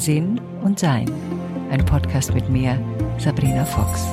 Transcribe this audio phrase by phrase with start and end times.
[0.00, 1.12] Sinn und Sein.
[1.70, 2.80] Ein Podcast mit mir,
[3.18, 4.08] Sabrina Fox.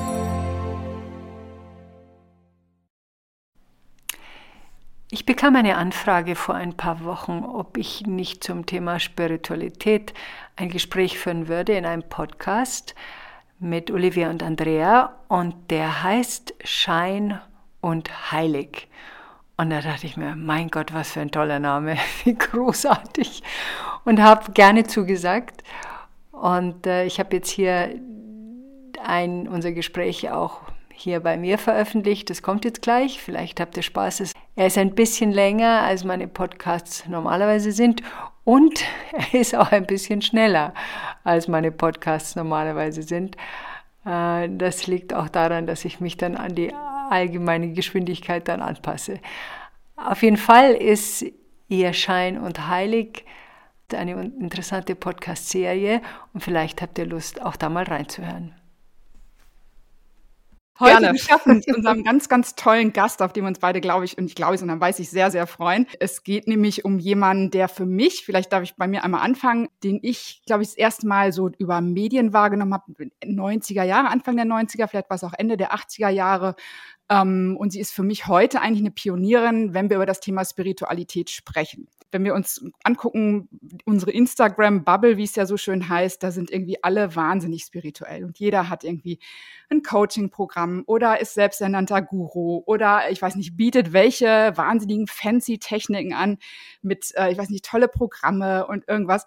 [5.10, 10.14] Ich bekam eine Anfrage vor ein paar Wochen, ob ich nicht zum Thema Spiritualität
[10.58, 12.94] ein Gespräch führen würde in einem Podcast
[13.58, 17.40] mit Olivia und Andrea und der heißt Schein
[17.80, 18.90] und Heilig.
[19.58, 23.42] Und da dachte ich mir, mein Gott, was für ein toller Name, wie großartig.
[24.06, 25.64] Und habe gerne zugesagt.
[26.32, 28.00] Und äh, ich habe jetzt hier
[29.04, 30.62] ein, unser Gespräch auch
[30.94, 32.30] hier bei mir veröffentlicht.
[32.30, 33.22] Das kommt jetzt gleich.
[33.22, 34.34] Vielleicht habt ihr Spaß.
[34.56, 38.02] Er ist ein bisschen länger, als meine Podcasts normalerweise sind.
[38.44, 38.84] Und
[39.32, 40.74] er ist auch ein bisschen schneller,
[41.24, 43.36] als meine Podcasts normalerweise sind.
[44.08, 46.74] Äh, das liegt auch daran, dass ich mich dann an die
[47.10, 49.20] allgemeine Geschwindigkeit dann anpasse.
[49.96, 51.26] Auf jeden Fall ist
[51.68, 53.26] Ihr Schein und Heilig
[53.94, 56.02] eine interessante Podcast-Serie
[56.34, 58.54] und vielleicht habt ihr Lust, auch da mal reinzuhören.
[60.80, 61.14] Heute Gerne.
[61.14, 64.26] geschafft mit unserem ganz, ganz tollen Gast, auf den wir uns beide, glaube ich, und
[64.26, 65.88] ich glaube es, und dann weiß ich sehr, sehr freuen.
[66.00, 69.70] Es geht nämlich um jemanden, der für mich, vielleicht darf ich bei mir einmal anfangen,
[69.84, 72.94] den ich, glaube ich, das erste Mal so über Medien wahrgenommen habe,
[73.24, 76.56] 90er Jahre, Anfang der 90er, vielleicht war es auch Ende der 80er Jahre,
[77.10, 81.30] und sie ist für mich heute eigentlich eine Pionierin, wenn wir über das Thema Spiritualität
[81.30, 81.88] sprechen.
[82.12, 83.50] Wenn wir uns angucken,
[83.86, 88.40] unsere Instagram-Bubble, wie es ja so schön heißt, da sind irgendwie alle wahnsinnig spirituell und
[88.40, 89.20] jeder hat irgendwie
[89.70, 96.14] ein Coaching-Programm oder ist selbsternannter Guru oder ich weiß nicht, bietet welche wahnsinnigen fancy Techniken
[96.14, 96.38] an
[96.82, 99.26] mit, äh, ich weiß nicht, tolle Programme und irgendwas.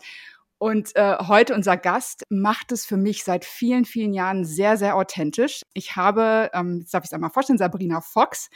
[0.62, 4.94] Und äh, heute unser Gast macht es für mich seit vielen, vielen Jahren sehr, sehr
[4.94, 5.62] authentisch.
[5.72, 8.50] Ich habe, ähm, jetzt darf ich es einmal vorstellen, Sabrina Fox.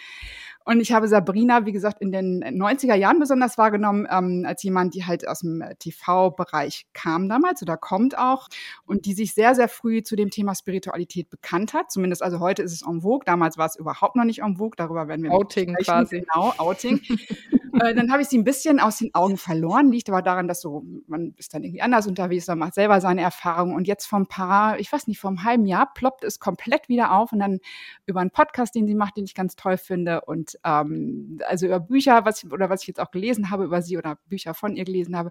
[0.66, 4.94] Und ich habe Sabrina, wie gesagt, in den 90er Jahren besonders wahrgenommen, ähm, als jemand,
[4.94, 8.48] die halt aus dem äh, TV-Bereich kam damals oder kommt auch
[8.84, 11.90] und die sich sehr, sehr früh zu dem Thema Spiritualität bekannt hat.
[11.90, 13.24] Zumindest also heute ist es en vogue.
[13.24, 14.76] Damals war es überhaupt noch nicht en vogue.
[14.76, 16.20] Darüber werden wir Outing quasi.
[16.20, 17.00] Genau, Outing.
[17.80, 19.90] äh, dann habe ich sie ein bisschen aus den Augen verloren.
[19.90, 23.22] Liegt aber daran, dass so, man ist dann irgendwie anders unterwegs, man macht selber seine
[23.22, 23.74] Erfahrungen.
[23.74, 26.88] Und jetzt vor ein paar, ich weiß nicht, vor einem halben Jahr ploppt es komplett
[26.88, 27.58] wieder auf und dann
[28.06, 31.80] über einen Podcast, den sie macht, den ich ganz toll finde und ähm, also über
[31.80, 34.76] Bücher, was ich, oder was ich jetzt auch gelesen habe über sie oder Bücher von
[34.76, 35.30] ihr gelesen habe,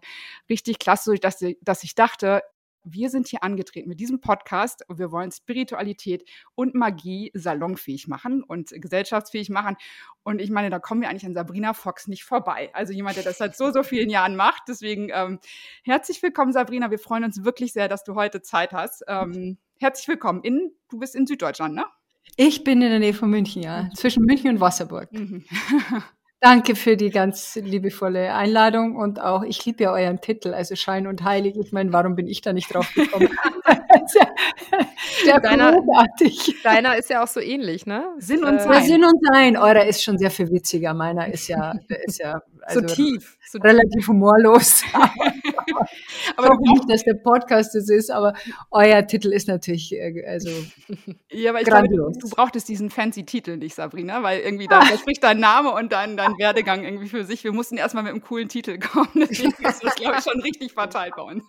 [0.50, 2.42] richtig klasse, dass, dass ich dachte,
[2.84, 8.44] wir sind hier angetreten mit diesem Podcast und wir wollen Spiritualität und Magie salonfähig machen
[8.44, 9.76] und gesellschaftsfähig machen.
[10.24, 12.70] Und ich meine, da kommen wir eigentlich an Sabrina Fox nicht vorbei.
[12.74, 14.64] Also jemand, der das seit so, so vielen Jahren macht.
[14.68, 15.40] Deswegen ähm,
[15.84, 16.92] herzlich willkommen, Sabrina.
[16.92, 19.04] Wir freuen uns wirklich sehr, dass du heute Zeit hast.
[19.08, 20.42] Ähm, herzlich willkommen.
[20.44, 21.86] In, du bist in Süddeutschland, ne?
[22.38, 23.90] Ich bin in der Nähe von München, ja.
[23.96, 25.12] Zwischen München und Wasserburg.
[25.12, 25.44] Mhm.
[26.44, 31.08] Danke für die ganz liebevolle Einladung und auch, ich liebe ja euren Titel, also Schein
[31.08, 31.56] und Heilig.
[31.56, 33.30] Ich meine, warum bin ich da nicht drauf gekommen?
[35.24, 36.58] sehr deiner, großartig.
[36.62, 38.03] Deiner ist ja auch so ähnlich, ne?
[38.18, 38.84] Sinn und äh, Sein.
[38.84, 39.56] Sinn und Sein.
[39.56, 40.94] Eurer ist schon sehr viel witziger.
[40.94, 44.84] Meiner ist ja, der ist ja also so tief, so relativ humorlos.
[46.38, 48.34] aber ich nicht, dass der Podcast das ist, aber
[48.72, 50.50] euer Titel ist natürlich äh, also
[51.31, 52.13] ja, aber ich grandios.
[52.13, 55.72] Glaube, du brauchtest diesen fancy Titel nicht, Sabrina, weil irgendwie da, da spricht dein Name
[55.72, 57.44] und dein, dein Werdegang irgendwie für sich.
[57.44, 59.09] Wir mussten erstmal mit einem coolen Titel kommen.
[59.16, 61.44] Deswegen ist das, glaube ich, schon richtig verteilt bei uns.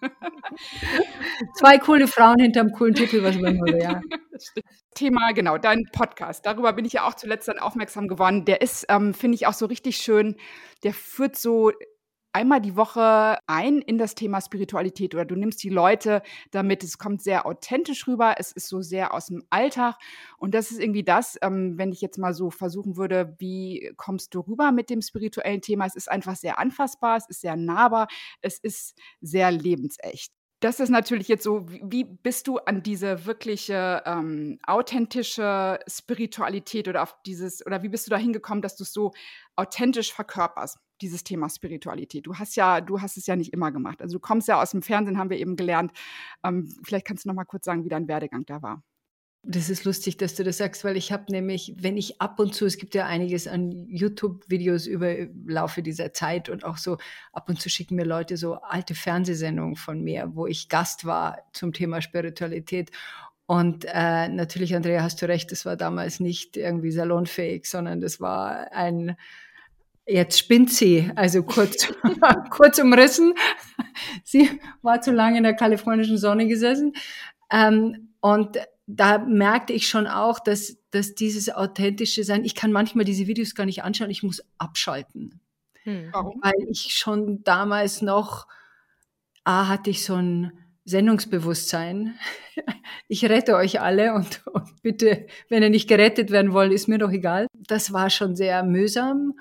[1.56, 4.00] Zwei coole Frauen hinterm coolen Titel, was man nur, ja.
[4.94, 6.46] Thema, genau, dein Podcast.
[6.46, 8.44] Darüber bin ich ja auch zuletzt dann aufmerksam geworden.
[8.44, 10.36] Der ist, ähm, finde ich, auch so richtig schön.
[10.82, 11.72] Der führt so
[12.34, 16.82] einmal die Woche ein in das Thema Spiritualität oder du nimmst die Leute damit.
[16.82, 18.34] Es kommt sehr authentisch rüber.
[18.38, 19.96] Es ist so sehr aus dem Alltag.
[20.38, 24.34] Und das ist irgendwie das, ähm, wenn ich jetzt mal so versuchen würde, wie kommst
[24.34, 25.86] du rüber mit dem spirituellen Thema?
[25.86, 28.08] Es ist einfach sehr anfassbar, es ist sehr nahbar,
[28.40, 30.32] es ist sehr lebensecht
[30.64, 37.02] das ist natürlich jetzt so, wie bist du an diese wirkliche ähm, authentische Spiritualität oder
[37.02, 39.12] auf dieses, oder wie bist du da hingekommen, dass du es so
[39.56, 42.26] authentisch verkörperst, dieses Thema Spiritualität?
[42.26, 44.00] Du hast ja, du hast es ja nicht immer gemacht.
[44.00, 45.92] Also du kommst ja aus dem Fernsehen, haben wir eben gelernt.
[46.42, 48.82] Ähm, vielleicht kannst du noch mal kurz sagen, wie dein Werdegang da war.
[49.46, 52.54] Das ist lustig, dass du das sagst, weil ich habe nämlich, wenn ich ab und
[52.54, 55.14] zu, es gibt ja einiges an YouTube-Videos über
[55.46, 56.96] Laufe dieser Zeit und auch so
[57.32, 61.38] ab und zu schicken mir Leute so alte Fernsehsendungen von mir, wo ich Gast war
[61.52, 62.90] zum Thema Spiritualität.
[63.46, 68.20] Und äh, natürlich, Andrea, hast du recht, das war damals nicht irgendwie salonfähig, sondern das
[68.20, 69.16] war ein,
[70.06, 71.92] jetzt spinnt sie, also kurz,
[72.50, 73.34] kurz umrissen.
[74.24, 74.48] sie
[74.80, 76.94] war zu lange in der kalifornischen Sonne gesessen.
[77.50, 83.04] Ähm, und da merkte ich schon auch, dass, dass dieses authentische Sein, ich kann manchmal
[83.04, 85.40] diese Videos gar nicht anschauen, ich muss abschalten.
[85.84, 86.08] Hm.
[86.12, 86.40] Warum?
[86.42, 88.46] Weil ich schon damals noch,
[89.44, 90.52] A, hatte ich so ein,
[90.84, 92.18] Sendungsbewusstsein.
[93.08, 96.98] Ich rette euch alle und, und bitte, wenn ihr nicht gerettet werden wollt, ist mir
[96.98, 97.48] doch egal.
[97.52, 99.34] Das war schon sehr mühsam.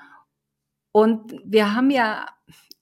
[0.92, 2.25] Und wir haben ja,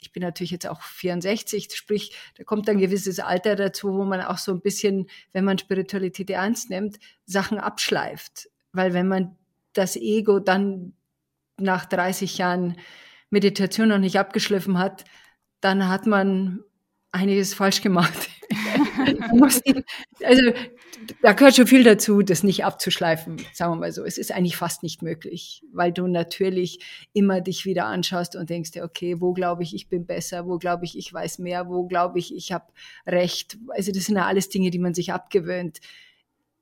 [0.02, 4.22] ich bin natürlich jetzt auch 64, sprich, da kommt ein gewisses Alter dazu, wo man
[4.22, 8.50] auch so ein bisschen, wenn man Spiritualität ernst nimmt, Sachen abschleift.
[8.74, 9.38] Weil wenn man
[9.74, 10.94] das Ego dann
[11.58, 12.78] nach 30 Jahren
[13.30, 15.06] Meditation noch nicht abgeschliffen hat,
[15.62, 16.64] dann hat man
[17.12, 18.30] einiges falsch gemacht.
[20.24, 20.52] also
[21.22, 24.04] da gehört schon viel dazu, das nicht abzuschleifen, sagen wir mal so.
[24.04, 26.80] Es ist eigentlich fast nicht möglich, weil du natürlich
[27.14, 30.58] immer dich wieder anschaust und denkst dir, okay, wo glaube ich, ich bin besser, wo
[30.58, 32.66] glaube ich, ich weiß mehr, wo glaube ich, ich habe
[33.08, 33.58] recht.
[33.70, 35.80] Also das sind ja alles Dinge, die man sich abgewöhnt.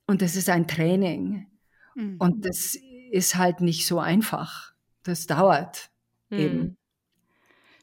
[0.08, 1.48] Und das ist ein Training.
[1.96, 2.16] Mhm.
[2.20, 2.78] Und das
[3.12, 4.74] ist halt nicht so einfach.
[5.04, 5.90] Das dauert
[6.30, 6.40] mhm.
[6.40, 6.78] eben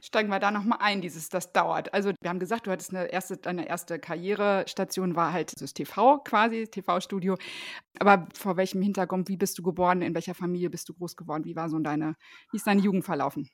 [0.02, 1.92] steigen wir da nochmal ein, dieses, das dauert.
[1.94, 6.18] Also wir haben gesagt, du hattest eine erste, deine erste Karrierestation war halt das TV
[6.18, 7.36] quasi, TV-Studio.
[7.98, 11.44] Aber vor welchem Hintergrund, wie bist du geboren, in welcher Familie bist du groß geworden,
[11.44, 12.14] wie war so deine,
[12.50, 13.48] wie ist deine Jugend verlaufen?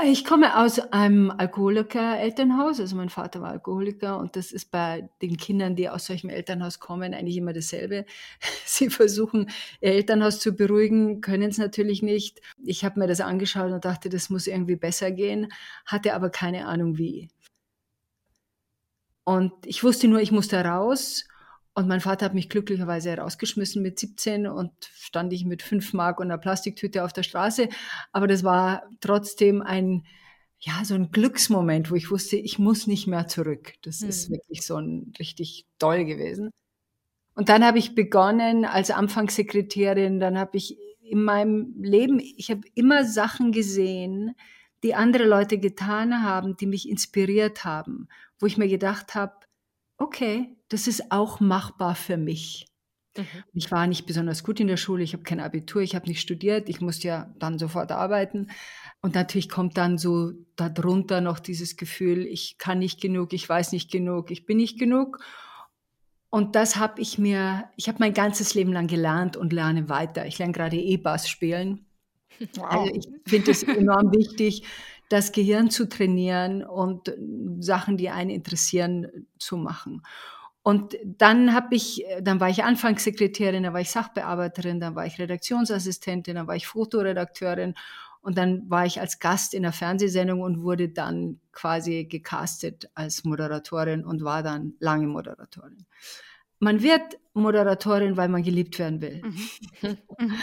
[0.00, 2.80] Ich komme aus einem Alkoholiker-Elternhaus.
[2.80, 6.80] Also mein Vater war Alkoholiker und das ist bei den Kindern, die aus solchem Elternhaus
[6.80, 8.06] kommen, eigentlich immer dasselbe.
[8.64, 9.50] Sie versuchen,
[9.80, 12.40] ihr Elternhaus zu beruhigen, können es natürlich nicht.
[12.64, 15.52] Ich habe mir das angeschaut und dachte, das muss irgendwie besser gehen,
[15.86, 17.28] hatte aber keine Ahnung wie.
[19.24, 21.26] Und ich wusste nur, ich musste raus
[21.74, 26.20] und mein Vater hat mich glücklicherweise herausgeschmissen mit 17 und stand ich mit 5 Mark
[26.20, 27.68] und einer Plastiktüte auf der Straße.
[28.12, 30.04] Aber das war trotzdem ein,
[30.58, 33.72] ja, so ein Glücksmoment, wo ich wusste, ich muss nicht mehr zurück.
[33.82, 34.08] Das mhm.
[34.10, 36.50] ist wirklich so ein richtig toll gewesen.
[37.34, 42.62] Und dann habe ich begonnen als Anfangssekretärin, dann habe ich in meinem Leben, ich habe
[42.74, 44.34] immer Sachen gesehen,
[44.82, 48.08] die andere Leute getan haben, die mich inspiriert haben,
[48.38, 49.32] wo ich mir gedacht habe,
[49.96, 52.66] okay, das ist auch machbar für mich.
[53.16, 53.26] Mhm.
[53.52, 56.20] Ich war nicht besonders gut in der Schule, ich habe kein Abitur, ich habe nicht
[56.20, 58.48] studiert, ich musste ja dann sofort arbeiten.
[59.02, 63.72] Und natürlich kommt dann so darunter noch dieses Gefühl, ich kann nicht genug, ich weiß
[63.72, 65.18] nicht genug, ich bin nicht genug.
[66.30, 70.24] Und das habe ich mir, ich habe mein ganzes Leben lang gelernt und lerne weiter.
[70.24, 71.84] Ich lerne gerade E-Bass spielen.
[72.54, 72.64] Wow.
[72.64, 74.64] Also ich finde es enorm wichtig,
[75.10, 77.12] das Gehirn zu trainieren und
[77.60, 80.02] Sachen, die einen interessieren, zu machen.
[80.62, 85.18] Und dann habe ich, dann war ich Anfangssekretärin, dann war ich Sachbearbeiterin, dann war ich
[85.18, 87.74] Redaktionsassistentin, dann war ich Fotoredakteurin
[88.20, 93.24] und dann war ich als Gast in der Fernsehsendung und wurde dann quasi gecastet als
[93.24, 95.84] Moderatorin und war dann lange Moderatorin.
[96.60, 99.20] Man wird Moderatorin, weil man geliebt werden will.
[99.24, 99.98] Mhm.
[100.18, 100.34] mhm.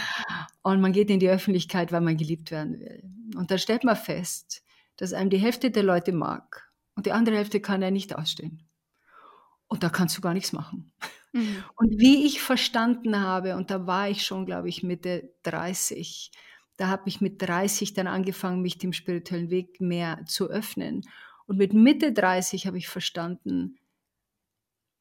[0.62, 3.02] und man geht in die Öffentlichkeit, weil man geliebt werden will.
[3.36, 4.62] Und dann stellt man fest,
[4.96, 8.69] dass einem die Hälfte der Leute mag und die andere Hälfte kann er nicht ausstehen.
[9.70, 10.92] Und da kannst du gar nichts machen.
[11.32, 11.64] Mhm.
[11.76, 16.32] Und wie ich verstanden habe, und da war ich schon, glaube ich, Mitte 30,
[16.76, 21.02] da habe ich mit 30 dann angefangen, mich dem spirituellen Weg mehr zu öffnen.
[21.46, 23.76] Und mit Mitte 30 habe ich verstanden,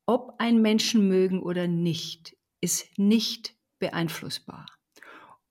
[0.05, 4.67] ob ein Menschen mögen oder nicht, ist nicht beeinflussbar.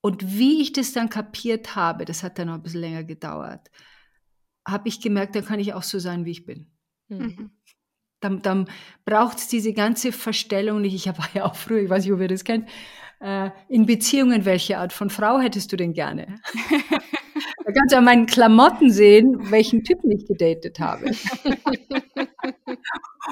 [0.01, 3.69] Und wie ich das dann kapiert habe, das hat dann noch ein bisschen länger gedauert,
[4.65, 6.71] habe ich gemerkt, dann kann ich auch so sein, wie ich bin.
[7.09, 7.51] Mhm.
[8.19, 8.67] Dann, dann
[9.05, 10.93] braucht es diese ganze Verstellung nicht.
[10.93, 12.67] Ich war ja auch früher, ich weiß nicht, ob ihr das kennt,
[13.19, 16.39] äh, in Beziehungen, welche Art von Frau hättest du denn gerne?
[17.65, 21.11] da kannst du an meinen Klamotten sehen, welchen Typen ich gedatet habe.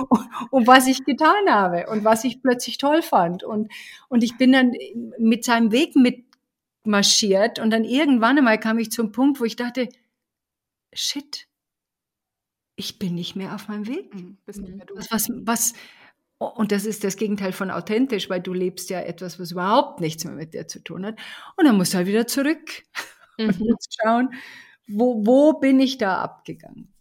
[0.09, 3.43] und, und, was ich getan habe und was ich plötzlich toll fand.
[3.43, 3.71] Und,
[4.09, 4.73] und ich bin dann
[5.19, 9.87] mit seinem Weg mitmarschiert und dann irgendwann einmal kam ich zum Punkt, wo ich dachte,
[10.93, 11.46] shit,
[12.77, 14.13] ich bin nicht mehr auf meinem Weg.
[14.13, 14.61] Mhm, was,
[15.11, 15.73] was, was,
[16.37, 20.23] und das ist das Gegenteil von authentisch, weil du lebst ja etwas, was überhaupt nichts
[20.23, 21.19] mehr mit dir zu tun hat.
[21.57, 22.83] Und dann musst du halt wieder zurück
[23.39, 23.49] mhm.
[23.49, 24.29] und schauen,
[24.87, 26.93] wo, wo bin ich da abgegangen.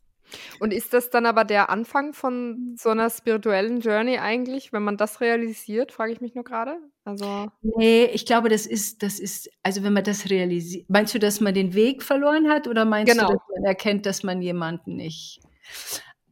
[0.59, 4.97] Und ist das dann aber der Anfang von so einer spirituellen Journey eigentlich, wenn man
[4.97, 6.79] das realisiert, frage ich mich nur gerade?
[7.05, 11.21] Also nee, ich glaube, das ist, das ist, also wenn man das realisiert, meinst du,
[11.21, 13.29] dass man den Weg verloren hat oder meinst genau.
[13.29, 15.41] du, dass man erkennt, dass man jemanden nicht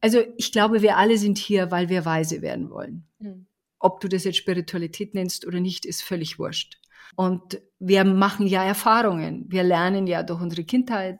[0.01, 3.07] also ich glaube, wir alle sind hier, weil wir weise werden wollen.
[3.19, 3.47] Mhm.
[3.79, 6.79] Ob du das jetzt Spiritualität nennst oder nicht, ist völlig wurscht.
[7.17, 9.47] Und wir machen ja Erfahrungen.
[9.49, 11.19] Wir lernen ja durch unsere Kindheit.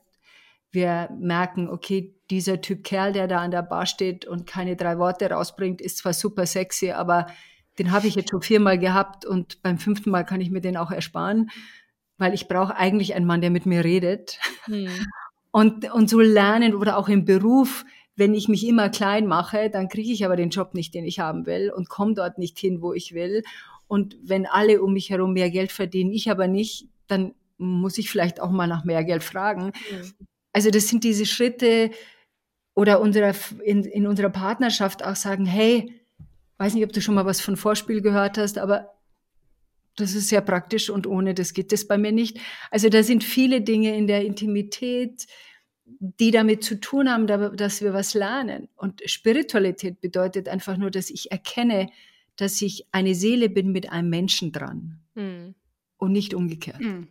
[0.71, 4.99] Wir merken, okay, dieser Typ Kerl, der da an der Bar steht und keine drei
[4.99, 7.27] Worte rausbringt, ist zwar super sexy, aber
[7.79, 10.77] den habe ich jetzt schon viermal gehabt und beim fünften Mal kann ich mir den
[10.77, 11.51] auch ersparen,
[12.19, 14.39] weil ich brauche eigentlich einen Mann, der mit mir redet.
[14.65, 14.89] Hm.
[15.51, 17.85] Und, und so lernen oder auch im Beruf
[18.17, 21.19] wenn ich mich immer klein mache, dann kriege ich aber den Job nicht, den ich
[21.19, 23.43] haben will und komme dort nicht hin, wo ich will.
[23.87, 28.11] Und wenn alle um mich herum mehr Geld verdienen, ich aber nicht, dann muss ich
[28.11, 29.67] vielleicht auch mal nach mehr Geld fragen.
[29.91, 30.27] Mhm.
[30.53, 31.91] Also das sind diese Schritte
[32.75, 36.01] oder unsere, in, in unserer Partnerschaft auch sagen, hey,
[36.59, 38.95] weiß nicht, ob du schon mal was von Vorspiel gehört hast, aber
[39.97, 42.39] das ist sehr praktisch und ohne das geht das bei mir nicht.
[42.71, 45.27] Also da sind viele Dinge in der Intimität,
[45.87, 48.69] die damit zu tun haben, dass wir was lernen.
[48.77, 51.91] Und Spiritualität bedeutet einfach nur, dass ich erkenne,
[52.37, 55.55] dass ich eine Seele bin mit einem Menschen dran mhm.
[55.99, 56.81] und nicht umgekehrt.
[56.81, 57.09] Mhm.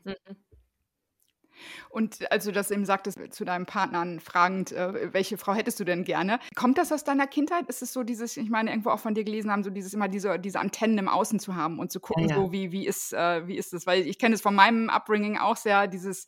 [1.90, 5.84] Und als du das eben sagtest zu deinem Partner fragend, äh, welche Frau hättest du
[5.84, 6.40] denn gerne?
[6.56, 7.68] Kommt das aus deiner Kindheit?
[7.68, 10.08] Ist es so dieses, ich meine, irgendwo auch von dir gelesen haben, so dieses immer
[10.08, 12.36] diese, diese Antennen im Außen zu haben und zu gucken, ja, ja.
[12.36, 13.86] so wie, wie ist, äh, wie ist das?
[13.86, 16.28] Weil ich kenne es von meinem Upbringing auch sehr, dieses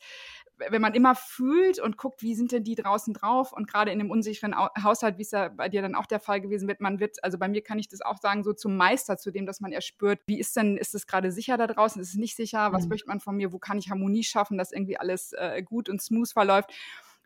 [0.58, 4.00] wenn man immer fühlt und guckt, wie sind denn die draußen drauf und gerade in
[4.00, 7.00] einem unsicheren Haushalt, wie es ja bei dir dann auch der Fall gewesen wird, man
[7.00, 9.60] wird, also bei mir kann ich das auch sagen, so zum Meister, zu dem, dass
[9.60, 12.72] man erspürt, wie ist denn, ist es gerade sicher da draußen, ist es nicht sicher,
[12.72, 12.90] was mhm.
[12.90, 16.02] möchte man von mir, wo kann ich Harmonie schaffen, dass irgendwie alles äh, gut und
[16.02, 16.72] smooth verläuft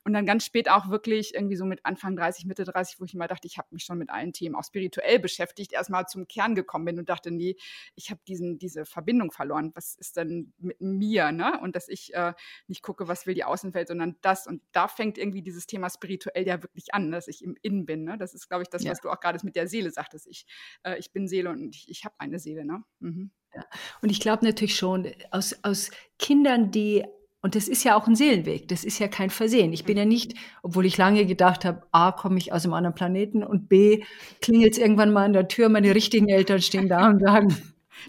[0.03, 3.13] und dann ganz spät auch wirklich irgendwie so mit Anfang 30, Mitte 30, wo ich
[3.13, 6.55] immer dachte, ich habe mich schon mit allen Themen auch spirituell beschäftigt, erstmal zum Kern
[6.55, 7.55] gekommen bin und dachte, nee,
[7.95, 9.71] ich habe diese Verbindung verloren.
[9.75, 11.31] Was ist denn mit mir?
[11.31, 11.59] Ne?
[11.61, 12.33] Und dass ich äh,
[12.67, 14.47] nicht gucke, was will die Außenwelt, sondern das.
[14.47, 18.03] Und da fängt irgendwie dieses Thema spirituell ja wirklich an, dass ich im Innen bin.
[18.03, 18.17] Ne?
[18.17, 18.91] Das ist, glaube ich, das, ja.
[18.91, 20.27] was du auch gerade mit der Seele sagtest.
[20.27, 20.45] Ich,
[20.83, 22.65] äh, ich bin Seele und ich, ich habe eine Seele.
[22.65, 22.83] Ne?
[22.99, 23.31] Mhm.
[23.53, 23.65] Ja.
[24.01, 27.05] Und ich glaube natürlich schon, aus, aus Kindern, die
[27.41, 29.71] und das ist ja auch ein Seelenweg, das ist ja kein Versehen.
[29.71, 32.95] Ich bin ja nicht, obwohl ich lange gedacht habe, A, komme ich aus einem anderen
[32.95, 34.03] Planeten und B,
[34.41, 37.55] klingelt es irgendwann mal an der Tür, meine richtigen Eltern stehen da und sagen,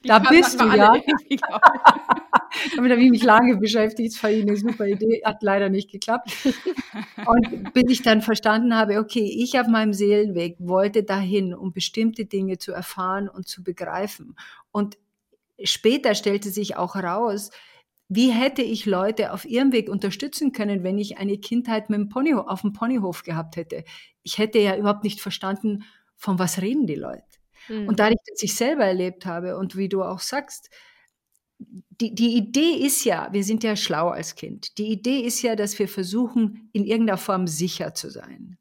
[0.05, 0.93] Die da bist du ja.
[2.77, 6.31] Damit habe ich mich lange beschäftigt, das war eine super Idee, hat leider nicht geklappt.
[7.27, 12.25] Und bis ich dann verstanden habe, okay, ich auf meinem Seelenweg wollte dahin, um bestimmte
[12.25, 14.35] Dinge zu erfahren und zu begreifen.
[14.73, 14.99] Und
[15.63, 17.51] später stellte sich auch heraus,
[18.12, 22.09] wie hätte ich Leute auf ihrem Weg unterstützen können, wenn ich eine Kindheit mit dem
[22.09, 23.85] Ponyhof, auf dem Ponyhof gehabt hätte?
[24.25, 25.85] Ich hätte ja überhaupt nicht verstanden,
[26.17, 27.23] von was reden die Leute.
[27.69, 27.87] Mhm.
[27.87, 30.71] Und dadurch, dass ich selber erlebt habe und wie du auch sagst,
[31.59, 34.76] die, die Idee ist ja, wir sind ja schlau als Kind.
[34.79, 38.59] Die Idee ist ja, dass wir versuchen, in irgendeiner Form sicher zu sein.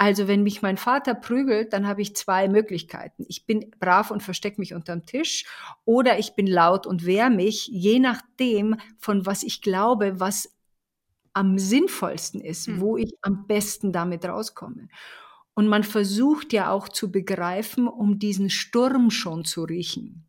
[0.00, 3.24] Also wenn mich mein Vater prügelt, dann habe ich zwei Möglichkeiten.
[3.28, 5.44] Ich bin brav und verstecke mich unterm Tisch
[5.84, 10.54] oder ich bin laut und wehre mich, je nachdem, von was ich glaube, was
[11.32, 12.80] am sinnvollsten ist, mhm.
[12.80, 14.88] wo ich am besten damit rauskomme.
[15.54, 20.28] Und man versucht ja auch zu begreifen, um diesen Sturm schon zu riechen.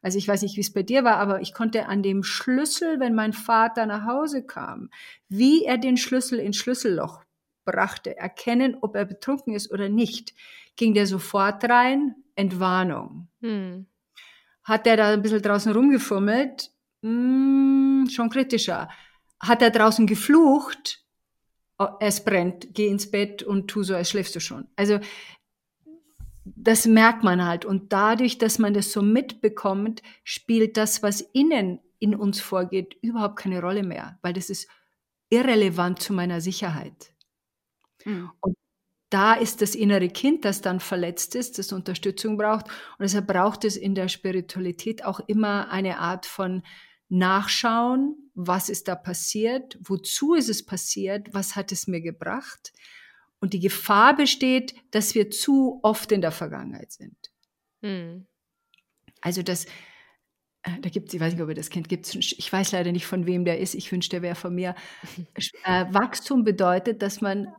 [0.00, 3.00] Also ich weiß nicht, wie es bei dir war, aber ich konnte an dem Schlüssel,
[3.00, 4.90] wenn mein Vater nach Hause kam,
[5.28, 7.24] wie er den Schlüssel ins Schlüsselloch
[7.64, 10.34] brachte, erkennen, ob er betrunken ist oder nicht,
[10.76, 13.28] ging der sofort rein, Entwarnung.
[13.40, 13.86] Hm.
[14.64, 16.70] Hat er da ein bisschen draußen rumgefummelt,
[17.02, 18.88] hm, schon kritischer.
[19.40, 21.04] Hat er draußen geflucht,
[21.78, 24.68] oh, es brennt, geh ins Bett und tu so, als schläfst du schon.
[24.76, 25.00] Also
[26.44, 27.64] das merkt man halt.
[27.64, 33.36] Und dadurch, dass man das so mitbekommt, spielt das, was innen in uns vorgeht, überhaupt
[33.36, 34.68] keine Rolle mehr, weil das ist
[35.30, 37.11] irrelevant zu meiner Sicherheit.
[38.04, 38.30] Mhm.
[38.40, 38.56] Und
[39.10, 42.66] da ist das innere Kind, das dann verletzt ist, das Unterstützung braucht.
[42.66, 46.62] Und deshalb braucht es in der Spiritualität auch immer eine Art von
[47.10, 52.72] Nachschauen, was ist da passiert, wozu ist es passiert, was hat es mir gebracht.
[53.38, 57.30] Und die Gefahr besteht, dass wir zu oft in der Vergangenheit sind.
[57.82, 58.26] Mhm.
[59.20, 59.66] Also das,
[60.62, 62.92] äh, da gibt es, ich weiß nicht, ob ihr das kennt, gibt's, ich weiß leider
[62.92, 64.74] nicht, von wem der ist, ich wünschte, der wäre von mir.
[65.64, 67.52] Äh, Wachstum bedeutet, dass man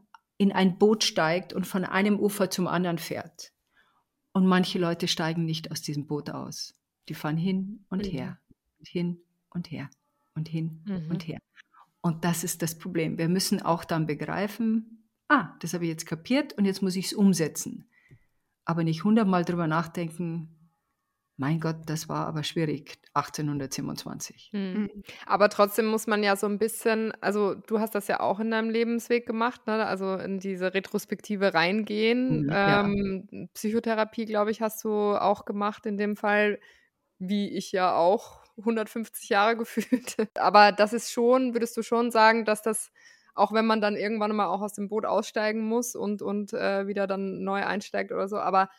[0.43, 3.53] in ein Boot steigt und von einem Ufer zum anderen fährt.
[4.33, 6.75] Und manche Leute steigen nicht aus diesem Boot aus.
[7.07, 8.11] Die fahren hin und mhm.
[8.11, 8.39] her,
[8.77, 9.89] und hin und her
[10.35, 11.09] und hin mhm.
[11.09, 11.39] und her.
[12.01, 13.17] Und das ist das Problem.
[13.17, 17.05] Wir müssen auch dann begreifen, ah, das habe ich jetzt kapiert und jetzt muss ich
[17.05, 17.87] es umsetzen.
[18.65, 20.52] Aber nicht hundertmal drüber nachdenken,
[21.43, 24.51] mein Gott, das war aber schwierig, 1827.
[24.53, 24.59] Mhm.
[24.59, 25.03] mhm.
[25.25, 28.49] Aber trotzdem muss man ja so ein bisschen, also du hast das ja auch in
[28.49, 29.85] deinem Lebensweg gemacht, ne?
[29.85, 32.43] also in diese Retrospektive reingehen.
[32.43, 33.47] Mhm, ähm, ja.
[33.55, 36.61] Psychotherapie, glaube ich, hast du auch gemacht in dem Fall,
[37.19, 40.15] wie ich ja auch 150 Jahre gefühlt.
[40.39, 42.89] Aber das ist schon, würdest du schon sagen, dass das
[43.35, 46.85] auch wenn man dann irgendwann mal auch aus dem Boot aussteigen muss und, und äh,
[46.85, 48.69] wieder dann neu einsteigt oder so, aber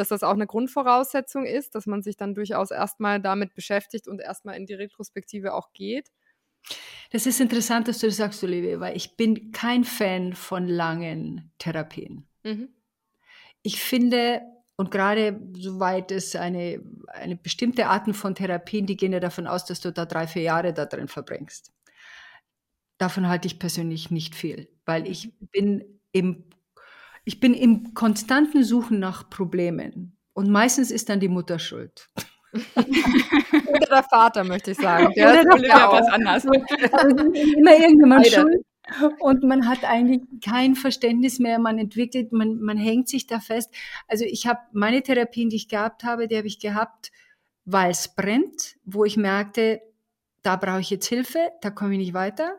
[0.00, 4.20] dass das auch eine Grundvoraussetzung ist, dass man sich dann durchaus erstmal damit beschäftigt und
[4.20, 6.08] erstmal in die Retrospektive auch geht.
[7.10, 11.52] Das ist interessant, dass du das sagst, Olivia, weil ich bin kein Fan von langen
[11.58, 12.26] Therapien.
[12.42, 12.68] Mhm.
[13.62, 14.42] Ich finde,
[14.76, 19.66] und gerade soweit es eine, eine bestimmte Arten von Therapien, die gehen ja davon aus,
[19.66, 21.72] dass du da drei, vier Jahre da drin verbringst.
[22.96, 26.44] Davon halte ich persönlich nicht viel, weil ich bin im,
[27.30, 30.16] ich bin im konstanten Suchen nach Problemen.
[30.32, 32.08] Und meistens ist dann die Mutter schuld.
[32.52, 35.12] Oder der Vater, möchte ich sagen.
[35.14, 36.44] Der Oder ist der was anders.
[36.90, 37.16] Also
[37.56, 38.34] immer irgendjemand Beide.
[38.34, 38.66] schuld.
[39.20, 43.72] Und man hat eigentlich kein Verständnis mehr, man entwickelt, man, man hängt sich da fest.
[44.08, 47.12] Also ich habe meine Therapien, die ich gehabt habe, die habe ich gehabt,
[47.64, 49.80] weil es brennt, wo ich merkte,
[50.42, 52.56] da brauche ich jetzt Hilfe, da komme ich nicht weiter.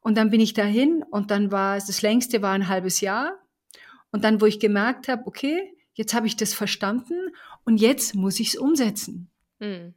[0.00, 3.38] Und dann bin ich dahin und dann war es, das längste war ein halbes Jahr.
[4.10, 7.30] Und dann, wo ich gemerkt habe, okay, jetzt habe ich das verstanden
[7.64, 9.30] und jetzt muss ich es umsetzen.
[9.58, 9.94] Mhm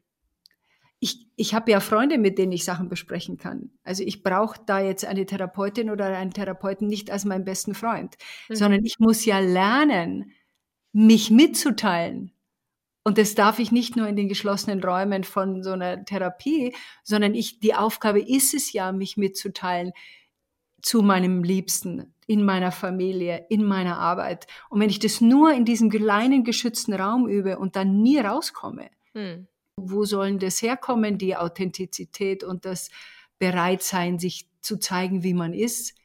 [1.04, 3.72] ich, ich habe ja Freunde, mit denen ich Sachen besprechen kann.
[3.84, 8.16] Also ich brauche da jetzt eine Therapeutin oder einen Therapeuten nicht als meinen besten Freund,
[8.48, 8.56] mhm.
[8.56, 10.32] sondern ich muss ja lernen,
[10.94, 12.32] mich mitzuteilen.
[13.04, 17.34] Und das darf ich nicht nur in den geschlossenen Räumen von so einer Therapie, sondern
[17.34, 19.94] ich, die Aufgabe ist es ja, mich mitzuteilen
[20.84, 24.48] zu meinem Liebsten, in meiner Familie, in meiner Arbeit.
[24.70, 28.90] Und wenn ich das nur in diesem kleinen geschützten Raum übe und dann nie rauskomme,
[29.14, 29.48] mhm
[29.90, 32.90] wo sollen das herkommen, die Authentizität und das
[33.40, 35.96] Bereitsein, sich zu zeigen, wie man ist,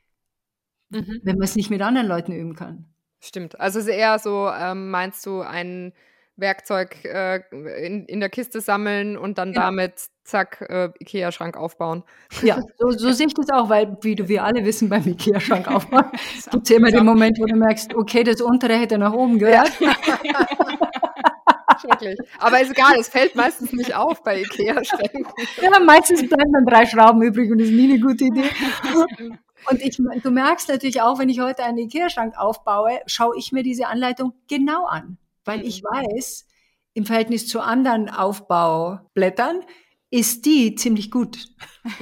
[0.90, 1.20] mhm.
[1.22, 2.86] wenn man es nicht mit anderen Leuten üben kann.
[3.20, 3.58] Stimmt.
[3.60, 5.92] Also es ist eher so, ähm, meinst du, ein
[6.36, 7.42] Werkzeug äh,
[7.84, 9.62] in, in der Kiste sammeln und dann ja.
[9.62, 12.02] damit, zack, äh, Ikea-Schrank aufbauen.
[12.42, 15.68] Ja, so, so sehe ich das auch, weil, wie du, wir alle wissen, beim Ikea-Schrank
[15.68, 16.06] aufbauen
[16.50, 19.72] gibt es immer den Moment, wo du merkst, okay, das untere hätte nach oben gehört.
[19.80, 19.94] Ja.
[21.80, 22.18] Schrecklich.
[22.38, 25.26] Aber ist egal, es fällt meistens nicht auf bei Ikea-Schränken.
[25.60, 28.44] Ja, meistens bleiben dann drei Schrauben übrig und das ist nie eine gute Idee.
[29.68, 33.64] Und ich, du merkst natürlich auch, wenn ich heute einen Ikea-Schrank aufbaue, schaue ich mir
[33.64, 35.88] diese Anleitung genau an, weil ich mhm.
[35.88, 36.46] weiß,
[36.94, 39.62] im Verhältnis zu anderen Aufbaublättern
[40.16, 41.36] ist die ziemlich gut.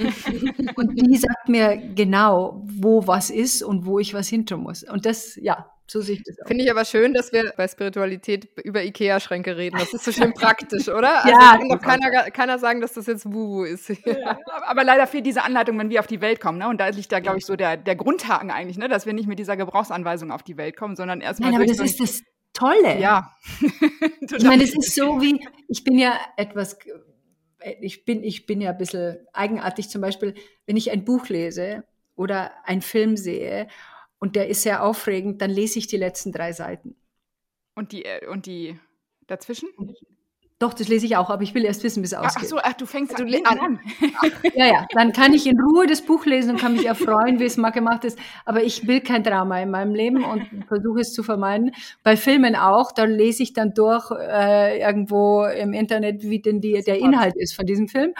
[0.75, 4.83] und die sagt mir genau, wo was ist und wo ich was hinter muss.
[4.83, 6.47] Und das, ja, so sehe ich das auch.
[6.47, 9.77] Finde ich aber schön, dass wir bei Spiritualität über Ikea-Schränke reden.
[9.77, 11.25] Das ist so schön praktisch, oder?
[11.25, 13.89] Also ja, kann doch keiner, keiner sagen, dass das jetzt Wuhu ist.
[14.05, 16.57] Ja, aber leider fehlt diese Anleitung, wenn wir auf die Welt kommen.
[16.57, 16.69] Ne?
[16.69, 18.87] Und da liegt da, glaube ich, so der, der Grundhaken eigentlich, ne?
[18.87, 21.51] dass wir nicht mit dieser Gebrauchsanweisung auf die Welt kommen, sondern erstmal.
[21.51, 22.21] Nein, aber das ist das
[22.53, 22.99] Tolle.
[22.99, 23.31] Ja.
[24.21, 26.77] ich meine, es ist so wie, ich bin ja etwas,
[27.81, 31.83] ich bin, ich bin ja ein bisschen eigenartig, zum Beispiel, wenn ich ein Buch lese
[32.15, 33.67] oder einen Film sehe
[34.19, 36.95] und der ist sehr aufregend, dann lese ich die letzten drei Seiten.
[37.75, 38.79] Und die, äh, und die
[39.27, 39.69] dazwischen?
[40.57, 42.43] Doch, das lese ich auch, aber ich will erst wissen, wie es ausgeht.
[42.45, 43.59] Ach so, ach, du fängst du an.
[43.59, 43.79] an.
[44.55, 47.43] ja, ja, dann kann ich in Ruhe das Buch lesen und kann mich erfreuen, wie
[47.43, 48.17] es mal gemacht ist.
[48.45, 51.71] Aber ich will kein Drama in meinem Leben und versuche es zu vermeiden.
[52.03, 56.81] Bei Filmen auch, da lese ich dann durch äh, irgendwo im Internet, wie denn die,
[56.87, 58.13] der Inhalt ist von diesem Film.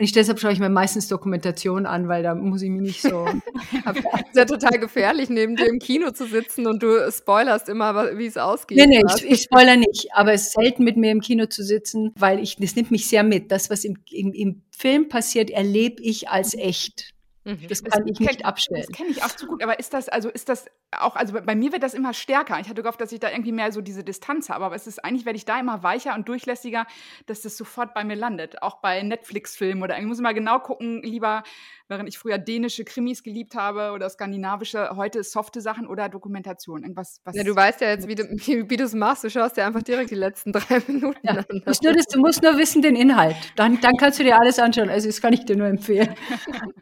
[0.00, 3.26] Ich, deshalb schaue ich mir meistens Dokumentation an, weil da muss ich mich nicht so.
[3.74, 8.24] ist ja total gefährlich, neben dir im Kino zu sitzen und du spoilerst immer, wie
[8.24, 8.78] es ausgeht.
[8.78, 10.08] Nee, nee, ich, ich spoiler nicht.
[10.14, 13.08] Aber es ist selten mit mir im Kino zu sitzen, weil ich, das nimmt mich
[13.08, 13.52] sehr mit.
[13.52, 17.12] Das, was im, im, im Film passiert, erlebe ich als echt.
[17.44, 17.68] Mhm.
[17.68, 18.84] Das kann das ich nicht abstellen.
[18.86, 19.62] Das kenne ich auch zu gut.
[19.62, 22.60] Aber ist das, also ist das auch, also bei mir wird das immer stärker.
[22.60, 24.64] Ich hatte gehofft, dass ich da irgendwie mehr so diese Distanz habe.
[24.64, 26.86] Aber es ist eigentlich, werde ich da immer weicher und durchlässiger,
[27.26, 28.62] dass das sofort bei mir landet.
[28.62, 31.42] Auch bei Netflix-Filmen oder ich muss immer genau gucken, lieber
[31.90, 36.82] während ich früher dänische Krimis geliebt habe oder skandinavische, heute softe Sachen oder Dokumentation.
[36.82, 39.24] Irgendwas, was ja, du weißt ja jetzt, wie du wie, wie es machst.
[39.24, 41.32] Du schaust dir einfach direkt die letzten drei Minuten ja.
[41.32, 41.44] an.
[41.50, 43.36] Nur das, du musst nur wissen den Inhalt.
[43.56, 44.88] Dann, dann kannst du dir alles anschauen.
[44.88, 46.14] Also das kann ich dir nur empfehlen.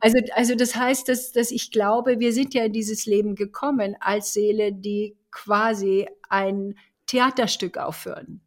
[0.00, 3.96] Also, also das heißt, dass, dass ich glaube, wir sind ja in dieses Leben gekommen
[3.98, 6.74] als Seele, die quasi ein
[7.06, 8.40] Theaterstück aufführen.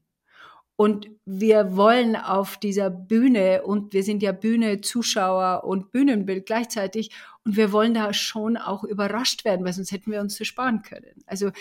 [0.82, 7.12] Und wir wollen auf dieser Bühne, und wir sind ja Bühne, Zuschauer und Bühnenbild gleichzeitig,
[7.46, 10.82] und wir wollen da schon auch überrascht werden, weil sonst hätten wir uns zu sparen
[10.82, 11.24] können.
[11.28, 11.52] Also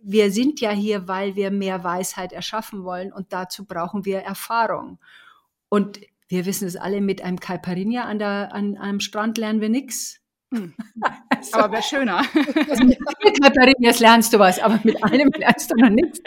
[0.00, 5.00] wir sind ja hier, weil wir mehr Weisheit erschaffen wollen und dazu brauchen wir Erfahrung.
[5.68, 9.70] Und wir wissen es alle, mit einem Caipirinha an, der, an einem Strand lernen wir
[9.70, 10.20] nichts.
[10.54, 10.72] Hm.
[11.30, 12.22] Also, aber wäre schöner.
[12.68, 12.98] Also mit
[13.42, 16.20] Caipirinhas lernst du was, aber mit einem lernst du noch nichts.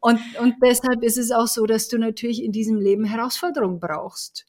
[0.00, 4.46] Und, und deshalb ist es auch so, dass du natürlich in diesem Leben Herausforderungen brauchst.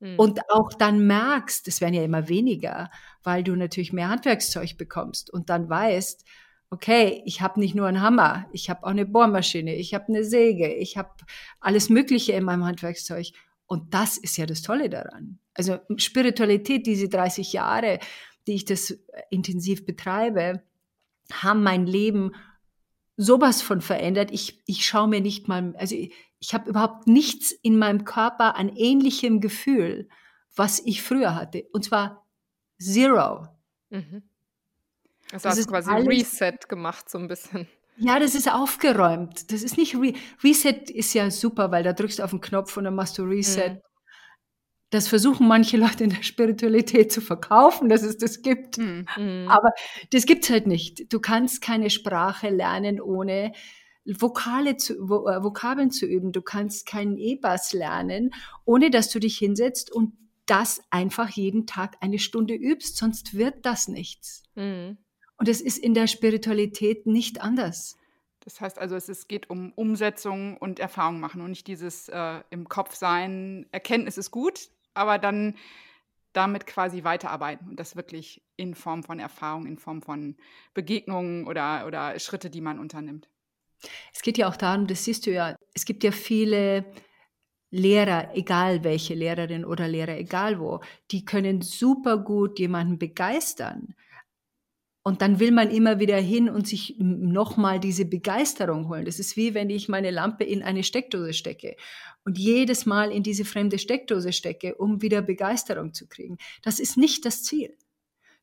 [0.00, 0.18] Mhm.
[0.18, 2.90] Und auch dann merkst, es werden ja immer weniger,
[3.22, 6.24] weil du natürlich mehr Handwerkszeug bekommst und dann weißt,
[6.70, 10.24] okay, ich habe nicht nur einen Hammer, ich habe auch eine Bohrmaschine, ich habe eine
[10.24, 11.10] Säge, ich habe
[11.60, 13.28] alles Mögliche in meinem Handwerkszeug.
[13.66, 15.38] Und das ist ja das Tolle daran.
[15.54, 17.98] Also Spiritualität, diese 30 Jahre,
[18.46, 18.98] die ich das
[19.30, 20.62] intensiv betreibe,
[21.32, 22.32] haben mein Leben
[23.18, 24.30] sowas von verändert.
[24.30, 28.56] Ich, ich schaue mir nicht mal, also ich, ich habe überhaupt nichts in meinem Körper
[28.56, 30.08] an ähnlichem Gefühl,
[30.54, 31.66] was ich früher hatte.
[31.72, 32.24] Und zwar
[32.78, 33.48] zero.
[33.90, 34.22] Mhm.
[35.32, 37.66] Also das hast quasi alles, Reset gemacht, so ein bisschen.
[37.96, 39.50] Ja, das ist aufgeräumt.
[39.52, 42.76] Das ist nicht Re Reset ist ja super, weil da drückst du auf den Knopf
[42.76, 43.70] und dann machst du Reset.
[43.70, 43.80] Mhm.
[44.90, 48.78] Das versuchen manche Leute in der Spiritualität zu verkaufen, dass es das gibt.
[48.78, 49.06] Mhm.
[49.48, 49.70] Aber
[50.10, 51.12] das gibt's halt nicht.
[51.12, 53.52] Du kannst keine Sprache lernen, ohne
[54.06, 56.32] Vokale zu, äh, Vokabeln zu üben.
[56.32, 58.30] Du kannst keinen E-Bass lernen,
[58.64, 60.14] ohne dass du dich hinsetzt und
[60.46, 64.44] das einfach jeden Tag eine Stunde übst, sonst wird das nichts.
[64.54, 64.96] Mhm.
[65.36, 67.96] Und es ist in der Spiritualität nicht anders.
[68.40, 72.40] Das heißt also, es ist, geht um Umsetzung und Erfahrung machen und nicht dieses äh,
[72.48, 75.54] im Kopf sein, Erkenntnis ist gut, aber dann
[76.32, 80.36] damit quasi weiterarbeiten und das wirklich in Form von Erfahrung, in Form von
[80.74, 83.28] Begegnungen oder, oder Schritte, die man unternimmt.
[84.12, 86.84] Es geht ja auch darum, das siehst du ja, es gibt ja viele
[87.70, 90.80] Lehrer, egal welche Lehrerin oder Lehrer, egal wo,
[91.10, 93.94] die können super gut jemanden begeistern.
[95.02, 99.06] Und dann will man immer wieder hin und sich nochmal diese Begeisterung holen.
[99.06, 101.76] Das ist wie wenn ich meine Lampe in eine Steckdose stecke
[102.28, 106.36] und jedes Mal in diese fremde Steckdose stecke, um wieder Begeisterung zu kriegen.
[106.60, 107.74] Das ist nicht das Ziel.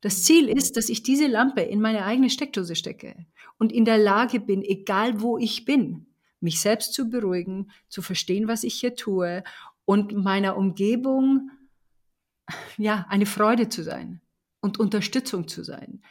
[0.02, 3.28] Das Ziel ist, dass ich diese Lampe in meine eigene Steckdose stecke
[3.60, 6.08] und in der Lage bin, egal wo ich bin,
[6.40, 9.44] mich selbst zu beruhigen, zu verstehen, was ich hier tue
[9.86, 11.52] und meiner Umgebung
[12.80, 14.20] ja, eine Freude zu sein
[14.62, 16.02] und Unterstützung zu sein.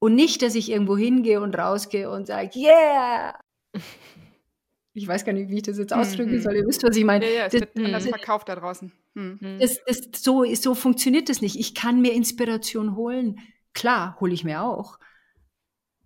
[0.00, 3.38] Und nicht, dass ich irgendwo hingehe und rausgehe und sage, yeah!
[4.94, 6.40] Ich weiß gar nicht, wie ich das jetzt ausdrücken mhm.
[6.42, 6.56] soll.
[6.56, 7.24] Ihr wisst, was ich meine.
[7.24, 8.92] Ja, ja, es das, wird anders verkauft da draußen.
[9.14, 9.58] Mhm.
[9.60, 11.58] Das, das, so, so funktioniert das nicht.
[11.58, 13.40] Ich kann mir Inspiration holen.
[13.72, 14.98] Klar, hole ich mir auch.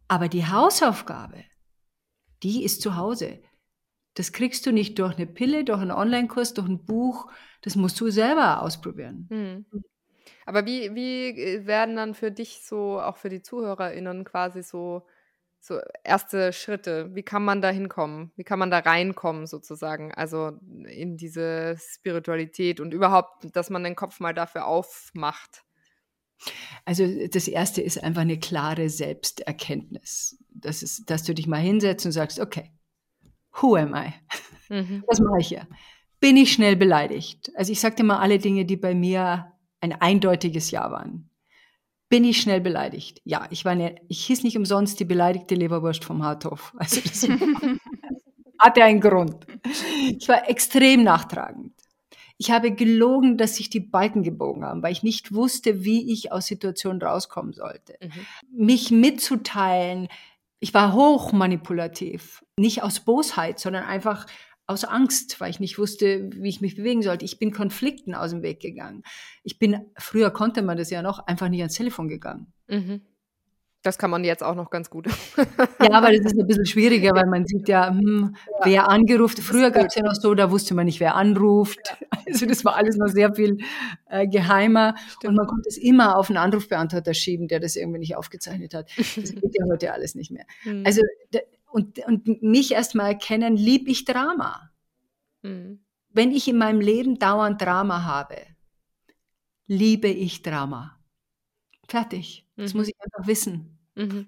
[0.08, 1.44] Aber die Hausaufgabe,
[2.44, 3.40] die ist zu Hause.
[4.14, 7.30] Das kriegst du nicht durch eine Pille, durch einen Online-Kurs, durch ein Buch.
[7.62, 9.26] Das musst du selber ausprobieren.
[9.30, 9.82] Mhm.
[10.46, 15.06] Aber wie, wie äh, werden dann für dich so, auch für die ZuhörerInnen quasi so,
[15.60, 17.14] so erste Schritte?
[17.14, 18.32] Wie kann man da hinkommen?
[18.36, 20.12] Wie kann man da reinkommen sozusagen?
[20.12, 20.52] Also
[20.86, 25.64] in diese Spiritualität und überhaupt, dass man den Kopf mal dafür aufmacht.
[26.84, 30.38] Also das erste ist einfach eine klare Selbsterkenntnis.
[30.50, 32.70] Das ist, dass du dich mal hinsetzt und sagst, okay,
[33.60, 34.12] who am I?
[34.68, 35.04] Mhm.
[35.06, 35.66] Was mache ich hier?
[36.20, 37.50] Bin ich schnell beleidigt?
[37.56, 41.30] Also ich sagte mal alle Dinge, die bei mir ein eindeutiges Ja waren.
[42.08, 43.20] Bin ich schnell beleidigt?
[43.24, 46.72] Ja, ich war eine, ich hieß nicht umsonst die beleidigte Leberwurst vom Harthof.
[46.78, 47.28] Also das
[48.58, 49.46] hatte einen Grund.
[50.18, 51.72] Ich war extrem nachtragend.
[52.38, 56.32] Ich habe gelogen, dass sich die Balken gebogen haben, weil ich nicht wusste, wie ich
[56.32, 57.96] aus Situationen rauskommen sollte.
[58.00, 58.66] Mhm.
[58.66, 60.08] Mich mitzuteilen,
[60.60, 62.44] ich war hochmanipulativ.
[62.58, 64.26] Nicht aus Bosheit, sondern einfach
[64.66, 67.24] aus Angst, weil ich nicht wusste, wie ich mich bewegen sollte.
[67.24, 69.02] Ich bin Konflikten aus dem Weg gegangen.
[69.44, 72.52] Ich bin, früher konnte man das ja noch, einfach nicht ans Telefon gegangen.
[72.66, 73.02] Mhm.
[73.86, 75.06] Das kann man jetzt auch noch ganz gut.
[75.80, 78.66] ja, aber das ist ein bisschen schwieriger, weil man sieht ja, hm, ja.
[78.66, 79.40] wer angerufen.
[79.40, 81.96] Früher gab es ja noch so, da wusste man nicht, wer anruft.
[82.28, 83.58] Also das war alles noch sehr viel
[84.10, 84.96] äh, geheimer.
[85.06, 85.26] Stimmt.
[85.26, 88.90] Und man konnte es immer auf einen Anrufbeantworter schieben, der das irgendwie nicht aufgezeichnet hat.
[88.96, 90.44] Das geht ja heute alles nicht mehr.
[90.64, 90.82] Mhm.
[90.84, 91.02] Also
[91.70, 94.70] und, und mich erstmal erkennen, lieb ich Drama.
[95.42, 95.80] Mhm.
[96.10, 98.36] Wenn ich in meinem Leben dauernd Drama habe,
[99.66, 100.98] liebe ich Drama.
[101.88, 102.46] Fertig.
[102.56, 102.80] Das mhm.
[102.80, 103.78] muss ich einfach wissen.
[103.94, 104.26] Mhm.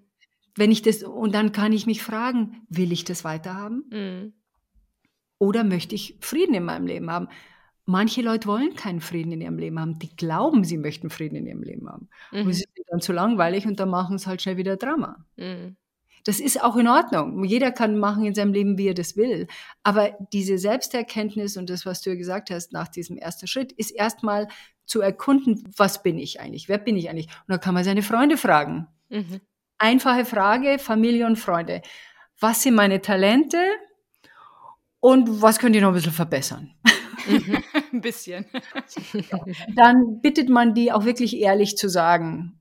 [0.57, 3.85] Wenn ich das, und dann kann ich mich fragen, will ich das weiterhaben?
[3.91, 4.33] Mhm.
[5.39, 7.29] Oder möchte ich Frieden in meinem Leben haben?
[7.85, 9.99] Manche Leute wollen keinen Frieden in ihrem Leben haben.
[9.99, 12.09] Die glauben, sie möchten Frieden in ihrem Leben haben.
[12.33, 12.43] Mhm.
[12.43, 15.25] Und es ist dann zu langweilig und dann machen sie halt schnell wieder Drama.
[16.29, 17.43] Das ist auch in Ordnung.
[17.43, 19.47] Jeder kann machen in seinem Leben, wie er das will.
[19.83, 23.93] Aber diese Selbsterkenntnis und das, was du ja gesagt hast nach diesem ersten Schritt, ist
[23.93, 24.47] erstmal
[24.85, 26.69] zu erkunden, was bin ich eigentlich?
[26.69, 27.29] Wer bin ich eigentlich?
[27.29, 28.89] Und da kann man seine Freunde fragen.
[29.09, 29.41] Mhm.
[29.79, 31.81] Einfache Frage, Familie und Freunde.
[32.39, 33.65] Was sind meine Talente?
[35.01, 36.75] Und was könnt ihr noch ein bisschen verbessern?
[37.27, 37.65] Mhm.
[37.95, 38.45] ein bisschen.
[39.75, 42.61] Dann bittet man die auch wirklich ehrlich zu sagen.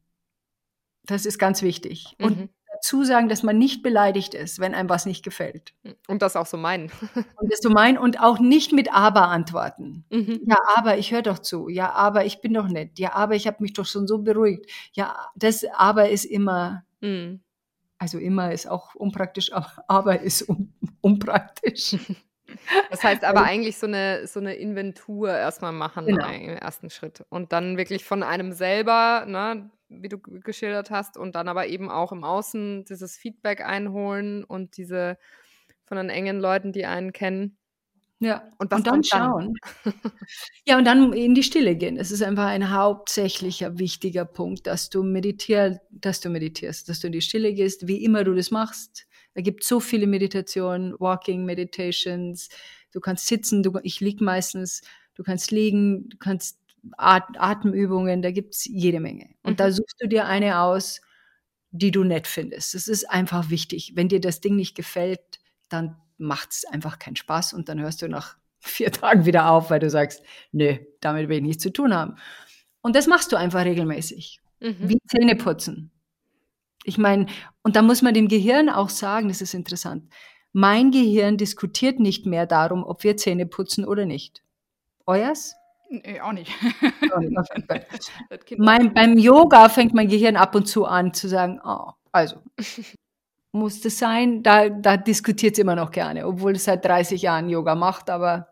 [1.04, 2.16] Das ist ganz wichtig.
[2.18, 2.48] Mhm.
[2.78, 5.74] Dazu sagen, dass man nicht beleidigt ist, wenn einem was nicht gefällt.
[6.08, 6.92] Und das auch so meinen.
[7.16, 10.06] und das so meinen und auch nicht mit aber antworten.
[10.10, 10.42] Mhm.
[10.46, 11.70] Ja, aber ich höre doch zu.
[11.70, 13.00] Ja, aber ich bin doch nett.
[13.00, 14.70] Ja, aber ich habe mich doch schon so beruhigt.
[14.94, 17.42] Ja, das aber ist immer, mhm.
[17.98, 21.96] also immer ist auch unpraktisch, aber, aber ist un, unpraktisch.
[22.90, 26.30] Das heißt aber eigentlich so eine, so eine Inventur erstmal machen genau.
[26.30, 27.26] im ersten Schritt.
[27.30, 31.90] Und dann wirklich von einem selber, ne, wie du geschildert hast, und dann aber eben
[31.90, 35.18] auch im Außen dieses Feedback einholen und diese
[35.86, 37.58] von den engen Leuten, die einen kennen.
[38.20, 39.54] Ja, und, und dann schauen.
[40.66, 41.98] ja, und dann in die Stille gehen.
[41.98, 47.08] Es ist einfach ein hauptsächlicher wichtiger Punkt, dass du meditierst, dass du meditierst, dass du
[47.08, 49.08] in die Stille gehst, wie immer du das machst.
[49.36, 52.50] Da gibt so viele Meditationen, Walking Meditations.
[52.92, 54.82] Du kannst sitzen, du, ich lieg meistens,
[55.14, 56.60] du kannst liegen, du kannst
[56.98, 59.30] At Atemübungen, da gibt's jede Menge.
[59.44, 59.58] Und mhm.
[59.58, 61.02] da suchst du dir eine aus,
[61.72, 62.74] die du nett findest.
[62.74, 63.94] Das ist einfach wichtig.
[63.96, 68.02] Wenn dir das Ding nicht gefällt, dann macht es einfach keinen Spaß und dann hörst
[68.02, 71.72] du nach vier Tagen wieder auf, weil du sagst, nö, damit will ich nichts zu
[71.72, 72.16] tun haben.
[72.82, 74.42] Und das machst du einfach regelmäßig.
[74.60, 74.76] Mhm.
[74.80, 75.92] Wie Zähne putzen.
[76.84, 77.26] Ich meine,
[77.64, 80.10] und da muss man dem Gehirn auch sagen, das ist interessant.
[80.54, 84.42] Mein Gehirn diskutiert nicht mehr darum, ob wir Zähne putzen oder nicht.
[85.06, 85.56] Euers?
[85.90, 86.52] Nee, auch nicht.
[88.58, 92.38] mein, beim Yoga fängt mein Gehirn ab und zu an zu sagen, oh, also
[93.52, 94.44] muss das sein?
[94.44, 98.50] Da, da diskutiert es immer noch gerne, obwohl es seit 30 Jahren Yoga macht, aber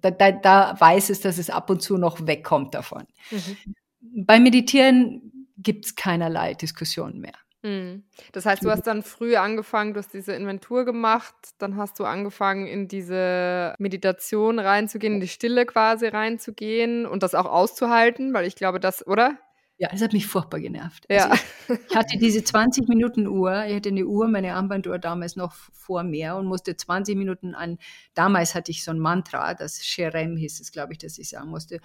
[0.00, 3.04] da, da, da weiß es, dass es ab und zu noch wegkommt davon.
[3.30, 4.24] Mhm.
[4.24, 7.34] Beim Meditieren gibt es keinerlei Diskussionen mehr.
[7.62, 8.04] Mhm.
[8.32, 12.04] Das heißt, du hast dann früh angefangen, du hast diese Inventur gemacht, dann hast du
[12.04, 18.46] angefangen, in diese Meditation reinzugehen, in die Stille quasi reinzugehen und das auch auszuhalten, weil
[18.46, 19.38] ich glaube, das, oder?
[19.78, 21.04] Ja, das hat mich furchtbar genervt.
[21.10, 21.28] Ja.
[21.28, 25.36] Also ich, ich, hatte diese 20 Minuten Uhr, ich hatte eine Uhr, meine Armbanduhr damals
[25.36, 27.78] noch vor mir und musste 20 Minuten an,
[28.14, 31.50] damals hatte ich so ein Mantra, das Sherem hieß es, glaube ich, dass ich sagen
[31.50, 31.80] musste.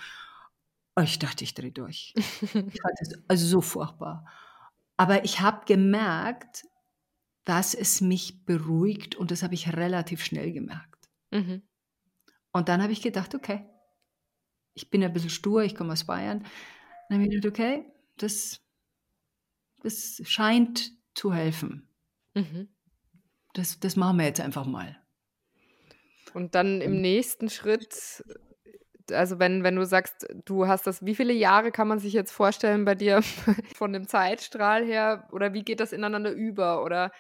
[0.96, 2.14] Und ich dachte, ich drehe durch.
[2.42, 4.26] ich fand das also so furchtbar.
[5.02, 6.68] Aber ich habe gemerkt,
[7.44, 11.10] dass es mich beruhigt und das habe ich relativ schnell gemerkt.
[11.32, 11.64] Mhm.
[12.52, 13.66] Und dann habe ich gedacht, okay,
[14.76, 16.46] ich bin ein bisschen stur, ich komme aus Bayern
[17.12, 18.62] dann habe ich gedacht, okay, das,
[19.84, 21.90] das scheint zu helfen.
[22.36, 22.70] Mhm.
[23.54, 24.98] Das, das machen wir jetzt einfach mal.
[26.36, 28.24] Und dann im nächsten Schritt,
[29.14, 32.32] also wenn, wenn du sagst, du hast das, wie viele Jahre kann man sich jetzt
[32.32, 33.22] vorstellen bei dir
[33.76, 35.28] von dem Zeitstrahl her?
[35.32, 36.84] Oder wie geht das ineinander über?
[36.84, 37.12] Oder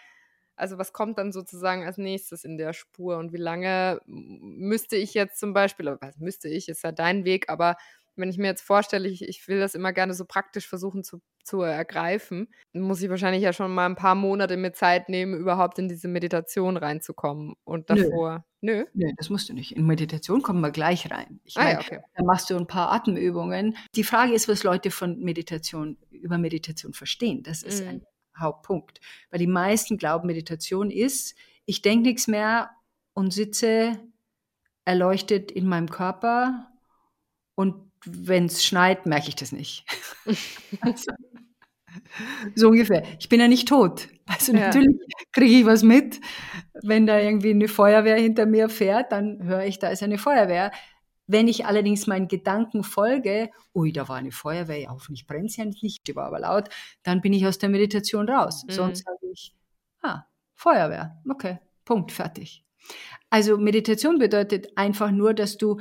[0.55, 3.17] also was kommt dann sozusagen als nächstes in der Spur?
[3.17, 7.25] Und wie lange müsste ich jetzt zum Beispiel, oder was müsste ich, ist ja dein
[7.25, 7.77] Weg, aber
[8.15, 11.21] wenn ich mir jetzt vorstelle, ich, ich will das immer gerne so praktisch versuchen zu,
[11.43, 15.33] zu ergreifen, dann muss ich wahrscheinlich ja schon mal ein paar Monate mir Zeit nehmen,
[15.33, 17.55] überhaupt in diese Meditation reinzukommen.
[17.63, 18.45] Und davor.
[18.61, 18.79] Nö.
[18.79, 19.75] Nö, Nö das musst du nicht.
[19.75, 21.39] In Meditation kommen wir gleich rein.
[21.43, 21.99] Ich ah, mein, ja, okay.
[22.15, 23.75] Da machst du ein paar Atemübungen.
[23.95, 27.43] Die Frage ist, was Leute von Meditation, über Meditation verstehen.
[27.43, 27.89] Das ist mhm.
[27.89, 28.05] ein
[28.37, 28.99] Hauptpunkt.
[29.29, 32.71] Weil die meisten glauben, Meditation ist, ich denke nichts mehr
[33.13, 33.99] und sitze
[34.85, 36.67] erleuchtet in meinem Körper
[37.55, 39.85] und wenn es schneit, merke ich das nicht.
[40.81, 41.11] also,
[42.55, 43.03] so ungefähr.
[43.19, 44.07] Ich bin ja nicht tot.
[44.25, 44.67] Also ja.
[44.67, 44.97] natürlich
[45.31, 46.19] kriege ich was mit.
[46.81, 50.71] Wenn da irgendwie eine Feuerwehr hinter mir fährt, dann höre ich, da ist eine Feuerwehr.
[51.27, 55.57] Wenn ich allerdings meinen Gedanken folge, ui, da war eine Feuerwehr, ja, hoffentlich brennt es
[55.57, 56.69] ja nicht, die war aber laut,
[57.03, 58.65] dann bin ich aus der Meditation raus.
[58.67, 58.71] Mhm.
[58.71, 59.55] Sonst sage ich,
[60.01, 60.23] ah,
[60.55, 62.65] Feuerwehr, okay, Punkt, fertig.
[63.29, 65.79] Also Meditation bedeutet einfach nur, dass du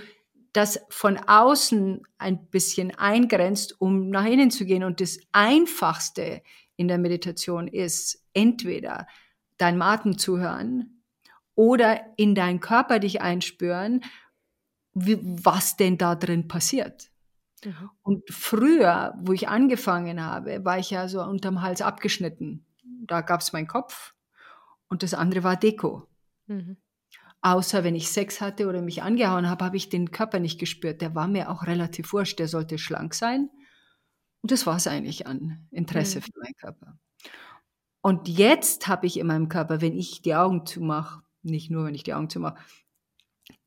[0.53, 4.85] das von außen ein bisschen eingrenzt, um nach innen zu gehen.
[4.85, 6.43] Und das Einfachste
[6.77, 9.07] in der Meditation ist entweder
[9.59, 11.03] dein Atem zuhören
[11.55, 14.03] oder in deinen Körper dich einspüren,
[14.95, 17.11] wie, was denn da drin passiert.
[17.65, 17.91] Mhm.
[18.03, 22.65] Und früher, wo ich angefangen habe, war ich ja so unterm Hals abgeschnitten.
[23.07, 24.15] Da gab es meinen Kopf
[24.89, 26.07] und das andere war Deko.
[26.47, 26.77] Mhm.
[27.43, 31.01] Außer wenn ich Sex hatte oder mich angehauen habe, habe ich den Körper nicht gespürt.
[31.01, 32.39] Der war mir auch relativ wurscht.
[32.39, 33.49] Der sollte schlank sein.
[34.43, 36.23] Und das war es eigentlich an Interesse mhm.
[36.23, 36.99] für meinen Körper.
[38.03, 41.95] Und jetzt habe ich in meinem Körper, wenn ich die Augen zumache, nicht nur wenn
[41.95, 42.59] ich die Augen zumache,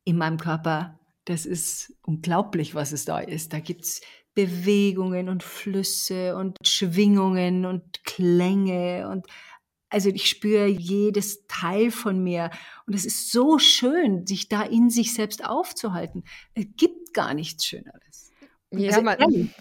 [0.04, 3.54] in meinem Körper, das ist unglaublich, was es da ist.
[3.54, 4.02] Da gibt es
[4.34, 9.28] Bewegungen und Flüsse und Schwingungen und Klänge und
[9.94, 12.50] also ich spüre jedes Teil von mir
[12.88, 16.24] und es ist so schön, sich da in sich selbst aufzuhalten.
[16.56, 18.32] Es gibt gar nichts Schöneres.
[18.72, 19.54] Ja, also, man,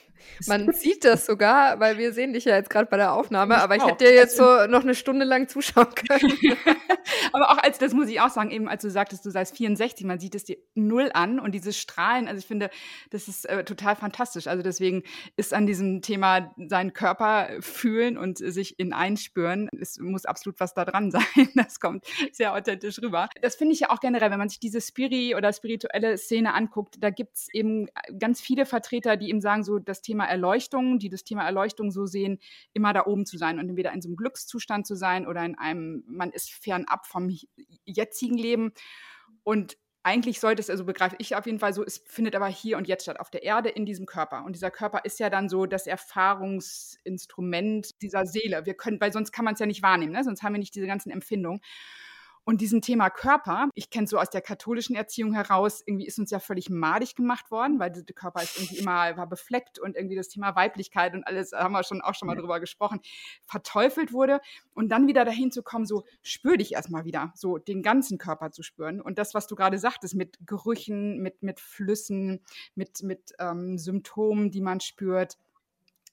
[0.46, 3.76] man sieht das sogar, weil wir sehen dich ja jetzt gerade bei der Aufnahme, aber
[3.76, 6.32] ich hätte dir jetzt so noch eine Stunde lang zuschauen können.
[7.32, 10.06] aber auch als, das muss ich auch sagen, eben als du sagtest, du seist 64,
[10.06, 12.70] man sieht es dir null an und dieses Strahlen, also ich finde,
[13.11, 14.46] das ist äh, total fantastisch.
[14.46, 15.02] Also deswegen
[15.37, 20.74] ist an diesem Thema seinen Körper fühlen und sich in einspüren, es muss absolut was
[20.74, 21.22] da dran sein.
[21.54, 23.28] Das kommt sehr authentisch rüber.
[23.40, 26.96] Das finde ich ja auch generell, wenn man sich diese Spiri oder spirituelle Szene anguckt,
[27.00, 27.87] da gibt es eben
[28.18, 31.90] ganz viele Vertreter, die eben sagen, so das Thema Thema Erleuchtung, die das Thema Erleuchtung
[31.90, 32.38] so sehen,
[32.75, 35.57] immer da oben zu sein und entweder in so einem Glückszustand zu sein oder in
[35.57, 37.35] einem, man ist fernab vom
[37.87, 38.75] jetzigen Leben.
[39.42, 42.77] Und eigentlich sollte es, also begreife ich auf jeden Fall so, es findet aber hier
[42.77, 44.44] und jetzt statt, auf der Erde, in diesem Körper.
[44.44, 48.66] Und dieser Körper ist ja dann so das Erfahrungsinstrument dieser Seele.
[48.66, 50.25] Wir können, weil sonst kann man es ja nicht wahrnehmen, ne?
[50.25, 51.62] sonst haben wir nicht diese ganzen Empfindungen.
[52.44, 56.31] Und diesem Thema Körper, ich kenne so aus der katholischen Erziehung heraus, irgendwie ist uns
[56.31, 60.16] ja völlig madig gemacht worden, weil der Körper ist irgendwie immer war befleckt und irgendwie
[60.16, 63.00] das Thema Weiblichkeit und alles, haben wir schon auch schon mal drüber gesprochen,
[63.44, 64.40] verteufelt wurde.
[64.74, 68.50] Und dann wieder dahin zu kommen, so spür dich erstmal wieder, so den ganzen Körper
[68.50, 69.00] zu spüren.
[69.00, 72.40] Und das, was du gerade sagtest, mit Gerüchen, mit, mit Flüssen,
[72.74, 75.37] mit, mit ähm, Symptomen, die man spürt,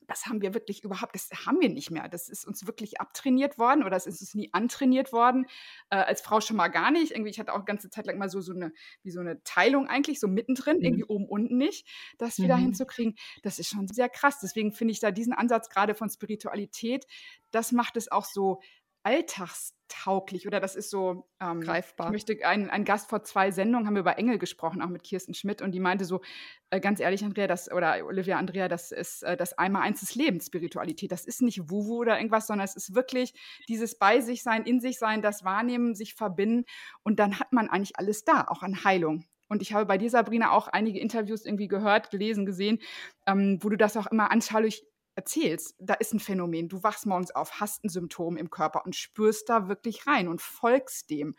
[0.09, 2.09] das haben wir wirklich überhaupt, das haben wir nicht mehr.
[2.09, 5.45] Das ist uns wirklich abtrainiert worden oder es ist uns nie antrainiert worden.
[5.89, 7.11] Äh, als Frau schon mal gar nicht.
[7.11, 9.43] Irgendwie, ich hatte auch eine ganze Zeit lang mal so, so eine, wie so eine
[9.43, 10.83] Teilung eigentlich, so mittendrin, mhm.
[10.83, 12.63] irgendwie oben, unten nicht, das wieder mhm.
[12.63, 13.15] hinzukriegen.
[13.43, 14.39] Das ist schon sehr krass.
[14.41, 17.05] Deswegen finde ich da diesen Ansatz gerade von Spiritualität,
[17.51, 18.61] das macht es auch so
[19.03, 22.07] alltagstauglich oder das ist so ähm, greifbar.
[22.07, 25.03] Ich möchte ein, ein Gast vor zwei Sendungen haben wir über Engel gesprochen, auch mit
[25.03, 26.21] Kirsten Schmidt und die meinte so
[26.69, 30.15] äh, ganz ehrlich Andrea, das oder Olivia Andrea, das ist äh, das einmal eins des
[30.15, 31.11] Lebens Spiritualität.
[31.11, 33.33] Das ist nicht Wuwu oder irgendwas, sondern es ist wirklich
[33.67, 36.65] dieses bei sich sein, in sich sein, das Wahrnehmen, sich verbinden
[37.03, 39.25] und dann hat man eigentlich alles da, auch an Heilung.
[39.49, 42.79] Und ich habe bei dir, Sabrina, auch einige Interviews irgendwie gehört, gelesen, gesehen,
[43.25, 44.85] ähm, wo du das auch immer anschaulich
[45.19, 46.69] erzählst, da ist ein Phänomen.
[46.69, 50.41] Du wachst morgens auf, hast ein Symptom im Körper und spürst da wirklich rein und
[50.41, 51.35] folgst dem.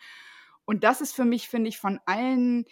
[0.66, 2.66] Und das ist für mich, finde ich, von allen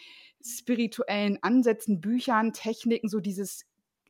[0.45, 3.65] spirituellen Ansätzen, Büchern, Techniken so dieses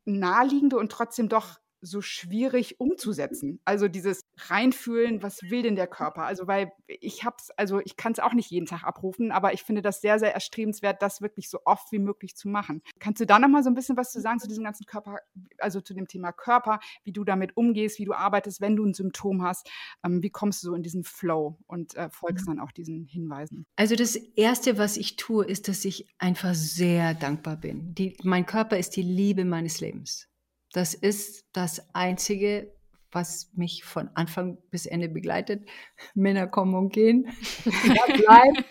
[0.05, 3.61] naheliegende und trotzdem doch so schwierig umzusetzen.
[3.64, 6.23] Also dieses reinfühlen, was will denn der Körper?
[6.25, 9.62] Also weil ich hab's, also ich kann es auch nicht jeden Tag abrufen, aber ich
[9.62, 12.83] finde das sehr, sehr erstrebenswert, das wirklich so oft wie möglich zu machen.
[12.99, 15.19] Kannst du da noch mal so ein bisschen was zu sagen zu diesem ganzen Körper,
[15.59, 18.95] also zu dem Thema Körper, wie du damit umgehst, wie du arbeitest, wenn du ein
[18.95, 19.71] Symptom hast?
[20.05, 22.57] Ähm, wie kommst du so in diesen Flow und äh, folgst mhm.
[22.57, 23.67] dann auch diesen Hinweisen?
[23.77, 27.95] Also das Erste, was ich tue, ist, dass ich einfach sehr dankbar bin.
[27.95, 30.28] Die, mein Körper ist die Liebe meines Lebens.
[30.73, 32.73] Das ist das Einzige,
[33.11, 35.67] was mich von Anfang bis Ende begleitet.
[36.15, 37.27] Männer kommen und gehen.
[37.85, 38.65] Ja, bleibt.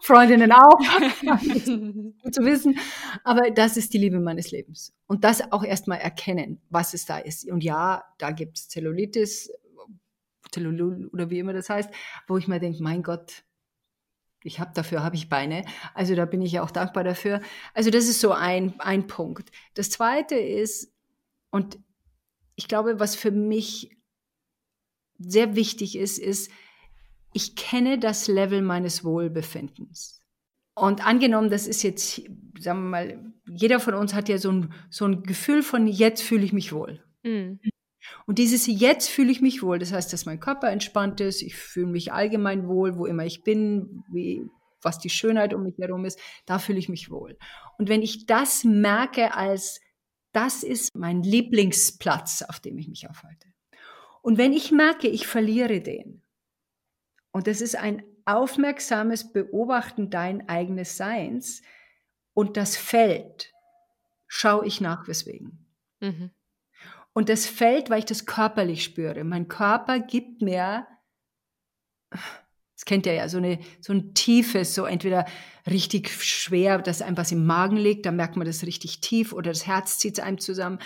[0.02, 0.78] Freundinnen auch.
[2.22, 2.78] Gut zu wissen.
[3.24, 4.94] Aber das ist die Liebe meines Lebens.
[5.06, 7.50] Und das auch erstmal erkennen, was es da ist.
[7.50, 9.50] Und ja, da gibt es Zellulitis,
[10.50, 11.90] Zellulul oder wie immer das heißt,
[12.26, 13.44] wo ich mir denke, mein Gott,
[14.48, 15.64] ich habe dafür habe ich Beine.
[15.94, 17.40] Also da bin ich ja auch dankbar dafür.
[17.74, 19.50] Also das ist so ein, ein Punkt.
[19.74, 20.92] Das zweite ist,
[21.50, 21.78] und
[22.56, 23.96] ich glaube, was für mich
[25.18, 26.50] sehr wichtig ist, ist,
[27.32, 30.22] ich kenne das Level meines Wohlbefindens.
[30.74, 32.22] Und angenommen, das ist jetzt,
[32.58, 36.22] sagen wir mal, jeder von uns hat ja so ein, so ein Gefühl von, jetzt
[36.22, 37.02] fühle ich mich wohl.
[37.22, 37.60] Mhm.
[38.26, 41.56] Und dieses jetzt fühle ich mich wohl, das heißt, dass mein Körper entspannt ist, ich
[41.56, 44.42] fühle mich allgemein wohl, wo immer ich bin, wie,
[44.82, 47.36] was die Schönheit um mich herum ist, da fühle ich mich wohl.
[47.78, 49.80] Und wenn ich das merke als,
[50.32, 53.48] das ist mein Lieblingsplatz, auf dem ich mich aufhalte.
[54.22, 56.22] Und wenn ich merke, ich verliere den,
[57.32, 61.62] und das ist ein aufmerksames Beobachten dein eigenes Seins,
[62.34, 63.52] und das fällt,
[64.28, 65.66] schaue ich nach, weswegen.
[65.98, 66.30] Mhm.
[67.18, 69.24] Und das fällt, weil ich das körperlich spüre.
[69.24, 70.86] Mein Körper gibt mir,
[72.12, 75.26] das kennt ihr ja, so, eine, so ein tiefes, so entweder
[75.68, 79.50] richtig schwer, dass einem was im Magen liegt, da merkt man das richtig tief oder
[79.50, 80.78] das Herz zieht einem zusammen.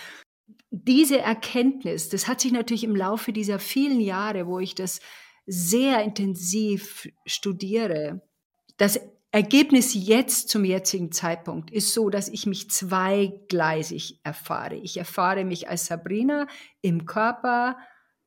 [0.71, 5.01] Diese Erkenntnis, das hat sich natürlich im Laufe dieser vielen Jahre, wo ich das
[5.45, 8.23] sehr intensiv studiere,
[8.79, 8.99] das
[9.33, 14.77] Ergebnis jetzt zum jetzigen Zeitpunkt ist so, dass ich mich zweigleisig erfahre.
[14.77, 16.47] Ich erfahre mich als Sabrina
[16.83, 17.79] im Körper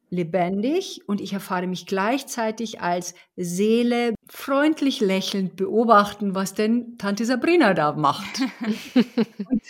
[0.09, 7.73] lebendig und ich erfahre mich gleichzeitig als Seele freundlich lächelnd beobachten, was denn Tante Sabrina
[7.75, 8.41] da macht.
[9.37, 9.61] und,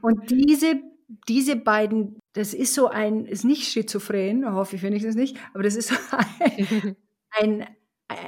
[0.00, 0.80] und diese
[1.28, 5.76] diese beiden, das ist so ein, ist nicht schizophren, hoffe ich wenigstens nicht, aber das
[5.76, 5.94] ist so
[6.50, 6.96] ein,
[7.30, 7.66] ein,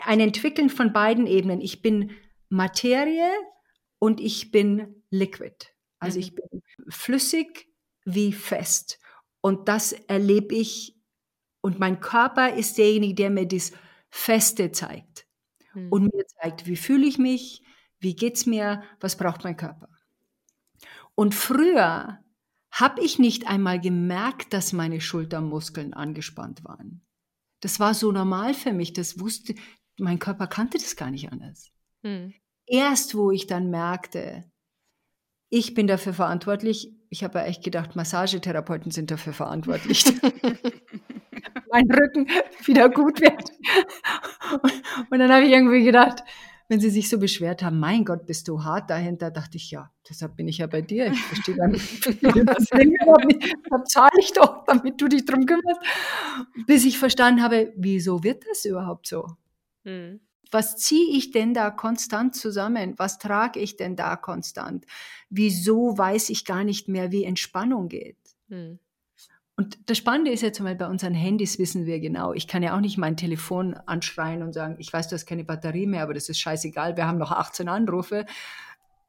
[0.05, 1.61] ein Entwickeln von beiden Ebenen.
[1.61, 2.11] Ich bin
[2.49, 3.30] Materie
[3.99, 5.66] und ich bin liquid.
[5.99, 6.22] Also mhm.
[6.22, 7.68] ich bin flüssig
[8.05, 8.99] wie fest.
[9.40, 10.97] Und das erlebe ich.
[11.61, 13.72] Und mein Körper ist derjenige, der mir das
[14.11, 15.26] Feste zeigt.
[15.74, 15.88] Mhm.
[15.90, 17.62] Und mir zeigt, wie fühle ich mich,
[17.99, 19.88] wie geht es mir, was braucht mein Körper.
[21.14, 22.22] Und früher
[22.70, 27.07] habe ich nicht einmal gemerkt, dass meine Schultermuskeln angespannt waren.
[27.61, 28.92] Das war so normal für mich.
[28.92, 29.55] Das wusste,
[29.99, 31.72] mein Körper kannte das gar nicht anders.
[32.07, 32.35] Hm.
[32.67, 34.45] Erst wo ich dann merkte,
[35.51, 36.93] ich bin dafür verantwortlich.
[37.11, 40.05] Ich habe ja echt gedacht, Massagetherapeuten sind dafür verantwortlich.
[41.71, 42.29] mein Rücken
[42.65, 43.51] wieder gut wird.
[45.11, 46.23] Und dann habe ich irgendwie gedacht,
[46.69, 49.91] wenn sie sich so beschwert haben, mein Gott, bist du hart dahinter, dachte ich, ja,
[50.09, 51.07] deshalb bin ich ja bei dir.
[51.13, 52.07] Ich verstehe gar nicht.
[52.07, 55.81] das zahle ich doch, damit du dich drum kümmerst.
[56.67, 59.27] Bis ich verstanden habe, wieso wird das überhaupt so?
[59.85, 60.21] Hm.
[60.51, 62.94] Was ziehe ich denn da konstant zusammen?
[62.97, 64.86] Was trage ich denn da konstant?
[65.28, 68.16] Wieso weiß ich gar nicht mehr, wie Entspannung geht?
[68.49, 68.78] Hm.
[69.57, 72.34] Und das Spannende ist jetzt mal, bei unseren Handys wissen wir genau.
[72.34, 75.44] Ich kann ja auch nicht mein Telefon anschreien und sagen, ich weiß, du hast keine
[75.44, 78.26] Batterie mehr, aber das ist scheißegal, wir haben noch 18 Anrufe.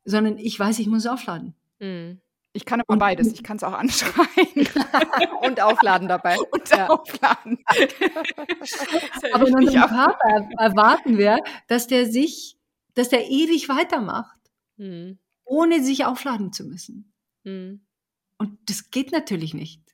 [0.05, 1.53] Sondern ich weiß, ich muss aufladen.
[1.79, 2.21] Mhm.
[2.58, 3.32] Ich kann aber beides.
[3.34, 4.26] Ich kann es auch anschreien.
[5.43, 6.38] und aufladen dabei.
[6.51, 6.88] Und ja.
[6.89, 7.60] aufladen.
[9.32, 11.38] aber in unserem Körper erwarten wir,
[11.68, 12.58] dass der sich,
[12.95, 14.39] dass der ewig weitermacht,
[14.78, 15.20] mhm.
[15.45, 17.14] ohne sich aufladen zu müssen.
[17.43, 17.86] Mhm.
[18.39, 19.86] Und das geht natürlich nicht.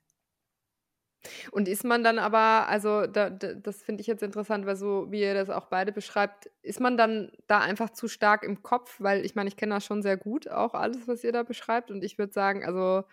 [1.51, 5.07] Und ist man dann aber, also da, da, das finde ich jetzt interessant, weil so
[5.09, 8.95] wie ihr das auch beide beschreibt, ist man dann da einfach zu stark im Kopf?
[8.99, 11.91] Weil ich meine, ich kenne das schon sehr gut, auch alles, was ihr da beschreibt.
[11.91, 13.03] Und ich würde sagen, also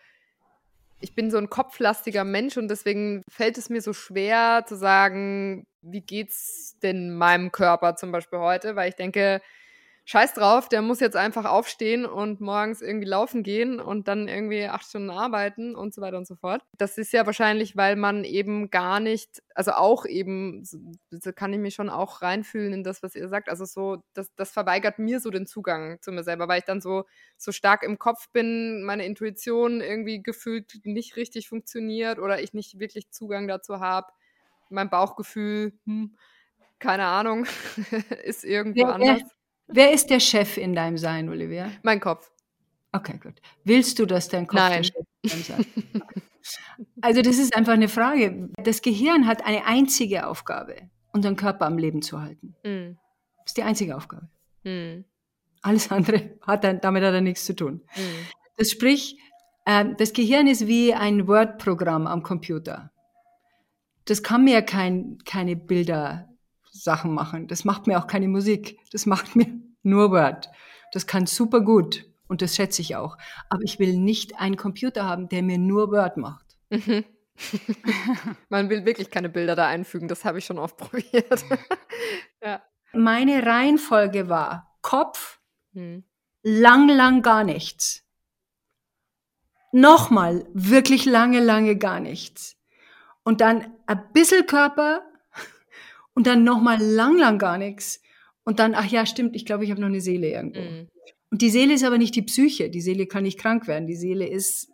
[1.01, 5.67] ich bin so ein kopflastiger Mensch und deswegen fällt es mir so schwer zu sagen,
[5.83, 8.77] wie geht's denn meinem Körper zum Beispiel heute?
[8.77, 9.41] Weil ich denke,
[10.11, 14.67] scheiß drauf, der muss jetzt einfach aufstehen und morgens irgendwie laufen gehen und dann irgendwie
[14.67, 16.63] acht Stunden arbeiten und so weiter und so fort.
[16.77, 21.61] Das ist ja wahrscheinlich, weil man eben gar nicht, also auch eben, so kann ich
[21.61, 23.49] mich schon auch reinfühlen in das, was ihr sagt.
[23.49, 26.81] Also so, das, das verweigert mir so den Zugang zu mir selber, weil ich dann
[26.81, 27.05] so,
[27.37, 32.81] so stark im Kopf bin, meine Intuition irgendwie gefühlt nicht richtig funktioniert oder ich nicht
[32.81, 34.09] wirklich Zugang dazu habe.
[34.71, 36.17] Mein Bauchgefühl, hm,
[36.81, 37.47] keine Ahnung,
[38.25, 39.23] ist irgendwo ja, anders.
[39.73, 41.71] Wer ist der Chef in deinem Sein, Olivia?
[41.83, 42.31] Mein Kopf.
[42.93, 43.35] Okay, gut.
[43.65, 44.83] Willst du, dass dein Kopf Nein.
[44.83, 46.03] der Chef in deinem Sein
[47.01, 48.49] Also das ist einfach eine Frage.
[48.65, 50.77] Das Gehirn hat eine einzige Aufgabe,
[51.13, 52.57] unseren Körper am Leben zu halten.
[52.65, 52.97] Mm.
[53.39, 54.29] Das ist die einzige Aufgabe.
[54.65, 55.05] Mm.
[55.63, 57.83] Alles andere hat dann, damit hat er nichts zu tun.
[57.95, 58.01] Mm.
[58.57, 59.19] Das sprich,
[59.67, 62.91] äh, das Gehirn ist wie ein Word-Programm am Computer.
[64.07, 66.30] Das kann mir kein, keine Bilder
[66.83, 67.47] Sachen machen.
[67.47, 68.79] Das macht mir auch keine Musik.
[68.93, 69.47] Das macht mir
[69.83, 70.51] nur Word.
[70.93, 73.17] Das kann super gut und das schätze ich auch.
[73.49, 76.47] Aber ich will nicht einen Computer haben, der mir nur Word macht.
[76.71, 77.05] Mhm.
[78.49, 80.09] Man will wirklich keine Bilder da einfügen.
[80.09, 81.45] Das habe ich schon oft probiert.
[82.43, 82.63] ja.
[82.93, 85.41] Meine Reihenfolge war Kopf,
[85.75, 86.05] hm.
[86.43, 88.05] lang, lang gar nichts.
[89.73, 92.57] Nochmal wirklich lange, lange gar nichts.
[93.23, 95.03] Und dann ein bisschen Körper,
[96.21, 98.03] und dann nochmal lang, lang gar nichts.
[98.45, 100.61] Und dann, ach ja, stimmt, ich glaube, ich habe noch eine Seele irgendwo.
[100.61, 100.89] Mhm.
[101.31, 102.69] Und die Seele ist aber nicht die Psyche.
[102.69, 103.87] Die Seele kann nicht krank werden.
[103.87, 104.69] Die Seele ist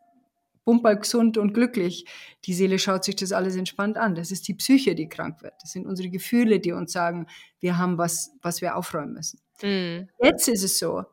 [0.64, 2.04] bumper gesund und glücklich.
[2.46, 4.16] Die Seele schaut sich das alles entspannt an.
[4.16, 5.54] Das ist die Psyche, die krank wird.
[5.62, 7.28] Das sind unsere Gefühle, die uns sagen,
[7.60, 9.38] wir haben was, was wir aufräumen müssen.
[9.62, 10.08] Mhm.
[10.20, 11.04] Jetzt ist es so,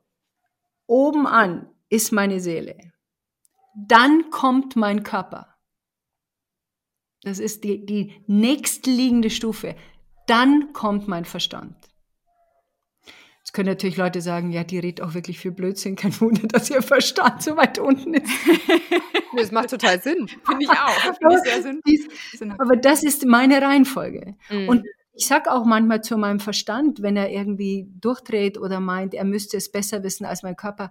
[0.88, 2.76] oben an ist meine Seele.
[3.76, 5.54] Dann kommt mein Körper.
[7.22, 9.76] Das ist die, die nächstliegende Stufe
[10.28, 11.76] dann kommt mein Verstand.
[13.40, 15.98] Jetzt können natürlich Leute sagen, ja, die redet auch wirklich viel Blödsinn.
[15.98, 18.32] Kein Wunder, dass ihr Verstand so weit unten ist.
[19.36, 20.28] das macht total Sinn.
[20.46, 20.90] Finde ich auch.
[20.90, 22.52] Find ich sehr Sinn.
[22.58, 24.36] Aber das ist meine Reihenfolge.
[24.50, 24.70] Mhm.
[24.70, 29.26] Und ich sag auch manchmal zu meinem Verstand, wenn er irgendwie durchdreht oder meint, er
[29.26, 30.90] müsste es besser wissen als mein Körper,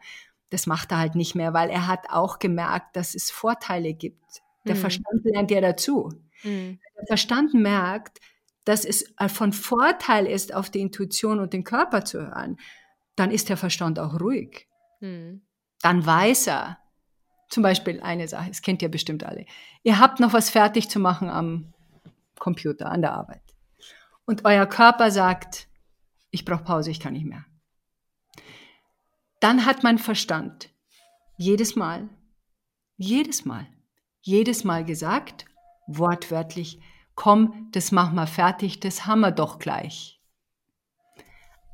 [0.50, 4.42] das macht er halt nicht mehr, weil er hat auch gemerkt, dass es Vorteile gibt.
[4.66, 4.80] Der mhm.
[4.80, 6.10] Verstand lernt ja dazu.
[6.44, 6.78] Mhm.
[6.96, 8.20] Der Verstand merkt,
[8.64, 12.58] dass es äh, von Vorteil ist, auf die Intuition und den Körper zu hören,
[13.16, 14.68] dann ist der Verstand auch ruhig.
[15.00, 15.42] Hm.
[15.80, 16.78] Dann weiß er,
[17.48, 19.44] zum Beispiel eine Sache, das kennt ihr bestimmt alle.
[19.82, 21.74] Ihr habt noch was fertig zu machen am
[22.38, 23.42] Computer, an der Arbeit.
[24.24, 25.68] Und euer Körper sagt,
[26.30, 27.44] ich brauche Pause, ich kann nicht mehr.
[29.40, 30.70] Dann hat mein Verstand
[31.36, 32.08] jedes Mal,
[32.96, 33.66] jedes Mal,
[34.20, 35.44] jedes Mal gesagt,
[35.86, 36.80] wortwörtlich,
[37.22, 40.20] komm, das machen wir fertig, das haben wir doch gleich.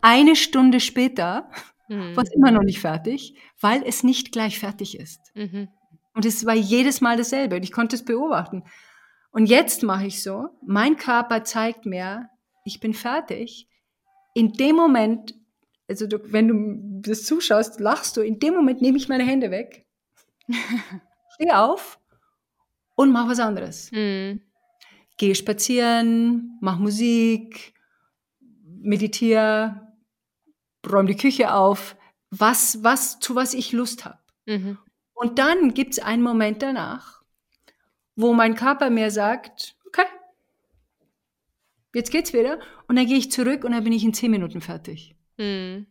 [0.03, 1.49] Eine Stunde später
[1.89, 2.15] mhm.
[2.15, 5.35] war es immer noch nicht fertig, weil es nicht gleich fertig ist.
[5.35, 5.69] Mhm.
[6.13, 8.63] Und es war jedes Mal dasselbe und ich konnte es beobachten.
[9.31, 12.29] Und jetzt mache ich so, mein Körper zeigt mir,
[12.65, 13.71] ich bin fertig.
[14.35, 15.35] In dem Moment,
[15.89, 19.51] also du, wenn du das zuschaust, lachst du, in dem Moment nehme ich meine Hände
[19.51, 19.87] weg,
[21.37, 21.99] stehe auf
[22.97, 23.91] und mache was anderes.
[23.93, 24.43] Mhm
[25.19, 27.75] gehe spazieren, mach Musik,
[28.81, 29.93] meditiere,
[30.91, 31.97] räume die Küche auf,
[32.31, 34.19] was, was, zu was ich Lust habe.
[34.47, 34.79] Mhm.
[35.15, 37.23] Und dann gibt es einen Moment danach,
[38.17, 40.07] wo mein Körper mir sagt, okay,
[41.95, 42.61] jetzt geht's wieder.
[42.87, 45.17] Und dann gehe ich zurück und dann bin ich in zehn Minuten fertig.
[45.37, 45.87] Mhm.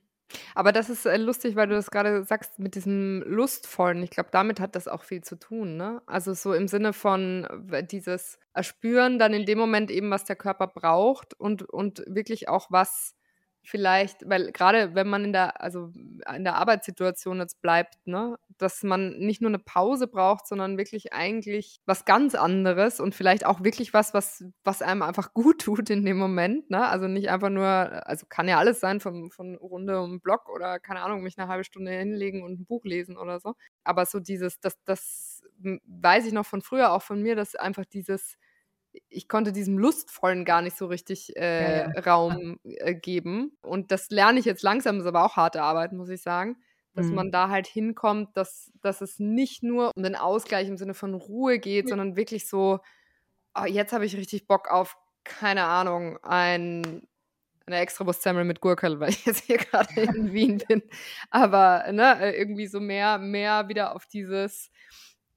[0.55, 4.03] Aber das ist äh, lustig, weil du das gerade sagst mit diesem Lustvollen.
[4.03, 6.01] Ich glaube, damit hat das auch viel zu tun, ne?
[6.05, 7.47] Also so im Sinne von
[7.91, 12.67] dieses Erspüren dann in dem Moment eben, was der Körper braucht und, und wirklich auch
[12.69, 13.16] was
[13.67, 15.91] vielleicht, weil gerade wenn man in der, also
[16.33, 21.11] in der Arbeitssituation jetzt bleibt, ne, dass man nicht nur eine Pause braucht, sondern wirklich
[21.11, 25.89] eigentlich was ganz anderes und vielleicht auch wirklich was, was, was einem einfach gut tut
[25.89, 26.87] in dem Moment, ne?
[26.87, 30.79] Also nicht einfach nur, also kann ja alles sein, von, von Runde um Block oder
[30.79, 33.55] keine Ahnung, mich eine halbe Stunde hinlegen und ein Buch lesen oder so.
[33.83, 37.85] Aber so dieses, das, das weiß ich noch von früher, auch von mir, dass einfach
[37.85, 38.37] dieses
[39.09, 42.01] ich konnte diesem Lustvollen gar nicht so richtig äh, ja, ja.
[42.01, 43.57] Raum äh, geben.
[43.61, 46.57] Und das lerne ich jetzt langsam, ist aber auch harte Arbeit, muss ich sagen.
[46.93, 47.15] Dass mhm.
[47.15, 51.13] man da halt hinkommt, dass, dass es nicht nur um den Ausgleich im Sinne von
[51.13, 51.89] Ruhe geht, ja.
[51.89, 52.79] sondern wirklich so,
[53.55, 57.07] oh, jetzt habe ich richtig Bock auf, keine Ahnung, ein,
[57.67, 60.81] eine Extrawurstsemmel mit Gurkel, weil ich jetzt hier gerade in Wien bin.
[61.29, 64.71] Aber ne, äh, irgendwie so mehr, mehr wieder auf dieses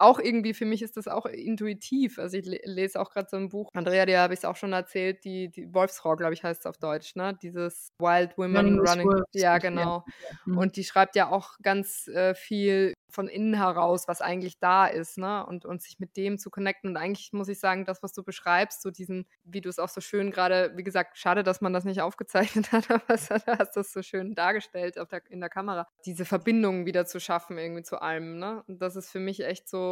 [0.01, 2.19] auch irgendwie, für mich ist das auch intuitiv.
[2.19, 4.73] Also ich lese auch gerade so ein Buch, Andrea, dir habe ich es auch schon
[4.73, 7.39] erzählt, die, die Wolfsfrau, glaube ich, heißt es auf Deutsch, ne?
[7.43, 9.07] Dieses Wild Women Running.
[9.09, 10.05] Running ja, genau.
[10.07, 10.15] Ja.
[10.47, 10.59] Mhm.
[10.59, 15.19] Und die schreibt ja auch ganz äh, viel von innen heraus, was eigentlich da ist,
[15.19, 15.45] ne?
[15.45, 16.91] Und, und sich mit dem zu connecten.
[16.91, 19.89] Und eigentlich muss ich sagen, das, was du beschreibst, so diesen, wie du es auch
[19.89, 23.77] so schön gerade, wie gesagt, schade, dass man das nicht aufgezeichnet hat, aber du hast
[23.77, 25.87] das so schön dargestellt auf der, in der Kamera.
[26.07, 28.63] Diese Verbindung wieder zu schaffen irgendwie zu allem, ne?
[28.67, 29.90] Und das ist für mich echt so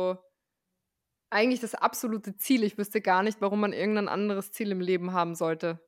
[1.31, 2.65] eigentlich das absolute Ziel.
[2.65, 5.81] Ich wüsste gar nicht, warum man irgendein anderes Ziel im Leben haben sollte.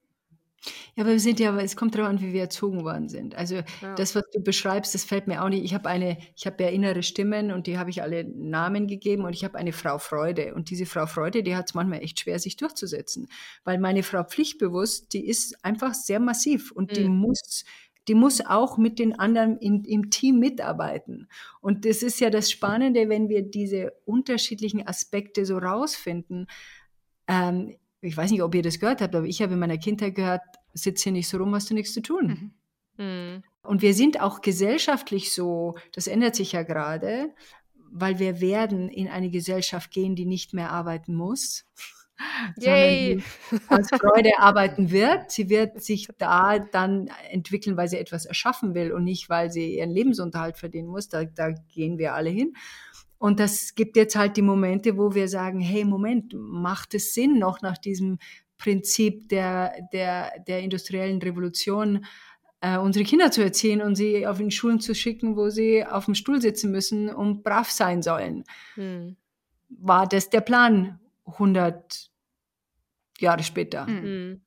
[0.94, 3.34] Ja, aber wir sind ja, es kommt darauf an, wie wir erzogen worden sind.
[3.34, 3.94] Also ja.
[3.94, 5.64] das, was du beschreibst, das fällt mir auch nicht.
[5.64, 9.24] Ich habe eine, ich habe ja innere Stimmen und die habe ich alle Namen gegeben
[9.24, 10.54] und ich habe eine Frau Freude.
[10.54, 13.28] Und diese Frau Freude, die hat es manchmal echt schwer, sich durchzusetzen.
[13.64, 16.94] Weil meine Frau Pflichtbewusst, die ist einfach sehr massiv und mhm.
[16.94, 17.64] die muss
[18.10, 21.28] die muss auch mit den anderen im, im, Team mitarbeiten.
[21.60, 26.48] Und das ist ja das Spannende, wenn wir diese unterschiedlichen Aspekte so rausfinden.
[27.28, 30.16] Ähm, ich weiß nicht, ob ihr das gehört habt, aber ich habe in meiner Kindheit
[30.16, 30.42] gehört,
[30.74, 32.52] sitz hier nicht so rum, hast du nichts zu tun.
[32.96, 33.04] Mhm.
[33.04, 33.44] Mhm.
[33.62, 37.32] Und wir sind auch gesellschaftlich so, das ändert sich ja gerade,
[37.92, 41.64] weil wir werden in eine Gesellschaft gehen, die nicht mehr arbeiten muss.
[42.58, 43.22] Yay.
[43.68, 45.30] als Freude arbeiten wird.
[45.30, 49.78] Sie wird sich da dann entwickeln, weil sie etwas erschaffen will und nicht, weil sie
[49.78, 51.08] ihren Lebensunterhalt verdienen muss.
[51.08, 52.54] Da, da gehen wir alle hin.
[53.18, 57.38] Und das gibt jetzt halt die Momente, wo wir sagen, hey, Moment, macht es Sinn,
[57.38, 58.18] noch nach diesem
[58.56, 62.06] Prinzip der, der, der industriellen Revolution
[62.60, 66.04] äh, unsere Kinder zu erziehen und sie auf den Schulen zu schicken, wo sie auf
[66.04, 68.44] dem Stuhl sitzen müssen und brav sein sollen.
[68.74, 69.16] Hm.
[69.68, 72.09] War das der Plan 100
[73.20, 73.86] Jahre später?
[73.86, 74.40] Mhm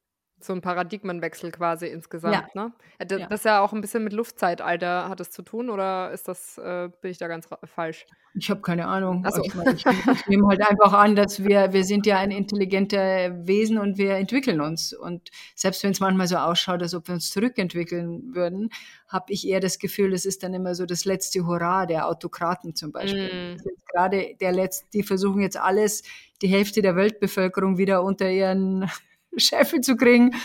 [0.44, 2.64] so ein Paradigmenwechsel quasi insgesamt, ja.
[2.66, 2.74] ne?
[3.00, 3.28] Das, ja.
[3.28, 6.90] das ja auch ein bisschen mit Luftzeitalter hat es zu tun oder ist das, äh,
[7.02, 8.06] bin ich da ganz falsch?
[8.36, 9.24] Ich habe keine Ahnung.
[9.30, 9.44] So.
[9.44, 13.78] Ich, ich, ich nehme halt einfach an, dass wir, wir sind ja ein intelligenter Wesen
[13.78, 14.92] und wir entwickeln uns.
[14.92, 18.70] Und selbst wenn es manchmal so ausschaut, als ob wir uns zurückentwickeln würden,
[19.08, 22.76] habe ich eher das Gefühl, es ist dann immer so das letzte Hurra der Autokraten
[22.76, 23.56] zum Beispiel.
[23.56, 23.62] Mm.
[23.94, 26.02] Gerade der letzte, die versuchen jetzt alles,
[26.42, 28.90] die Hälfte der Weltbevölkerung wieder unter ihren
[29.38, 30.36] Scheffel zu kriegen.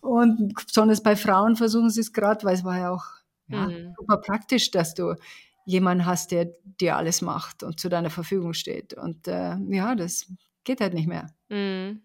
[0.00, 3.04] Und besonders bei Frauen versuchen sie es gerade, weil es war ja auch
[3.48, 3.94] ja, mhm.
[3.98, 5.14] super praktisch, dass du
[5.64, 8.94] jemanden hast, der dir alles macht und zu deiner Verfügung steht.
[8.94, 10.32] Und äh, ja, das
[10.64, 11.26] geht halt nicht mehr.
[11.48, 12.02] Mhm.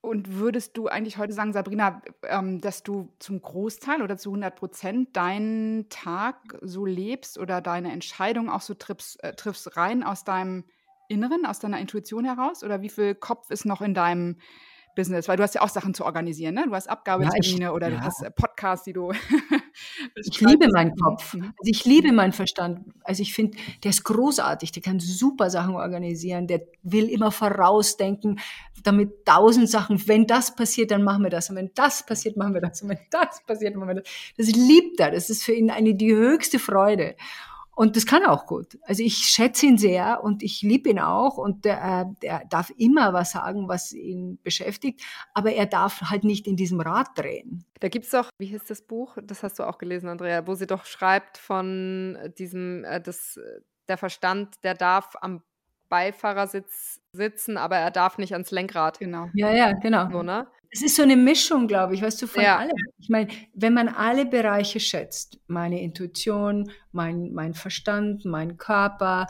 [0.00, 4.54] Und würdest du eigentlich heute sagen, Sabrina, ähm, dass du zum Großteil oder zu 100
[4.54, 10.22] Prozent deinen Tag so lebst oder deine Entscheidung auch so triffst, äh, triffst rein aus
[10.22, 10.64] deinem
[11.08, 12.62] Inneren, aus deiner Intuition heraus?
[12.62, 14.36] Oder wie viel Kopf ist noch in deinem
[14.98, 15.28] Business?
[15.28, 16.64] Weil du hast ja auch Sachen zu organisieren, ne?
[16.66, 17.98] Du hast Abgabetermine ja, oder ja.
[17.98, 19.12] du hast äh, Podcasts, die du.
[20.16, 21.34] ich liebe meinen Kopf.
[21.34, 21.52] Mhm.
[21.56, 22.80] Also ich liebe meinen Verstand.
[23.04, 24.72] Also ich finde, der ist großartig.
[24.72, 26.48] Der kann super Sachen organisieren.
[26.48, 28.40] Der will immer vorausdenken,
[28.82, 30.02] damit tausend Sachen.
[30.08, 31.48] Wenn das passiert, dann machen wir das.
[31.48, 32.82] Und wenn das passiert, machen wir das.
[32.82, 34.08] Und wenn das passiert, machen wir das.
[34.36, 35.12] Das liebt er.
[35.12, 37.14] Das ist für ihn eine die höchste Freude.
[37.78, 38.76] Und das kann er auch gut.
[38.82, 43.12] Also ich schätze ihn sehr und ich liebe ihn auch und der, der darf immer
[43.12, 45.00] was sagen, was ihn beschäftigt,
[45.32, 47.64] aber er darf halt nicht in diesem Rad drehen.
[47.78, 49.16] Da gibt es doch, wie heißt das Buch?
[49.22, 53.38] Das hast du auch gelesen, Andrea, wo sie doch schreibt von diesem, äh, das,
[53.86, 55.44] der Verstand, der darf am
[55.88, 58.98] Beifahrersitz sitzen, aber er darf nicht ans Lenkrad.
[58.98, 59.28] Genau.
[59.34, 60.10] Ja, ja, genau.
[60.10, 60.46] So, ne?
[60.70, 62.58] Es ist so eine Mischung, glaube ich, weißt du, von Ja.
[62.58, 62.76] allem.
[62.98, 69.26] Ich meine, wenn man alle Bereiche schätzt, meine Intuition, mein, mein Verstand, mein Körper,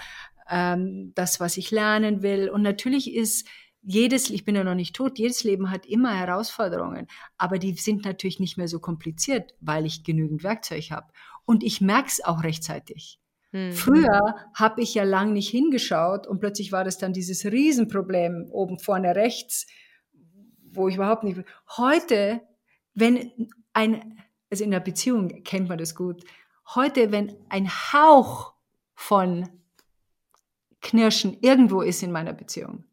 [0.51, 2.49] ähm, das, was ich lernen will.
[2.51, 3.47] Und natürlich ist
[3.83, 7.07] jedes, ich bin ja noch nicht tot, jedes Leben hat immer Herausforderungen,
[7.37, 11.07] aber die sind natürlich nicht mehr so kompliziert, weil ich genügend Werkzeug habe.
[11.45, 13.21] Und ich merke es auch rechtzeitig.
[13.53, 13.73] Hm.
[13.73, 18.79] Früher habe ich ja lang nicht hingeschaut und plötzlich war das dann dieses Riesenproblem oben
[18.79, 19.67] vorne rechts,
[20.71, 21.41] wo ich überhaupt nicht.
[21.77, 22.43] Heute,
[22.95, 24.19] wenn ein,
[24.51, 26.25] also in der Beziehung kennt man das gut,
[26.75, 28.55] heute, wenn ein Hauch
[28.95, 29.49] von
[30.81, 32.85] Knirschen irgendwo ist in meiner Beziehung,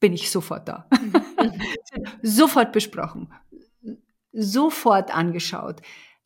[0.00, 0.88] bin ich sofort da.
[2.22, 3.32] sofort besprochen,
[4.32, 5.80] sofort angeschaut.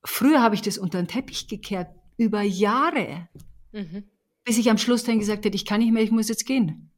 [0.05, 3.29] Früher habe ich das unter den Teppich gekehrt, über Jahre,
[3.73, 4.05] Mhm.
[4.45, 6.91] bis ich am Schluss dann gesagt hätte, ich kann nicht mehr, ich muss jetzt gehen.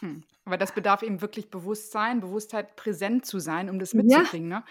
[0.00, 0.22] Hm.
[0.44, 4.02] Aber das bedarf eben wirklich Bewusstsein, Bewusstheit, präsent zu sein, um das Ja.
[4.02, 4.48] mitzukriegen.
[4.48, 4.64] Ne?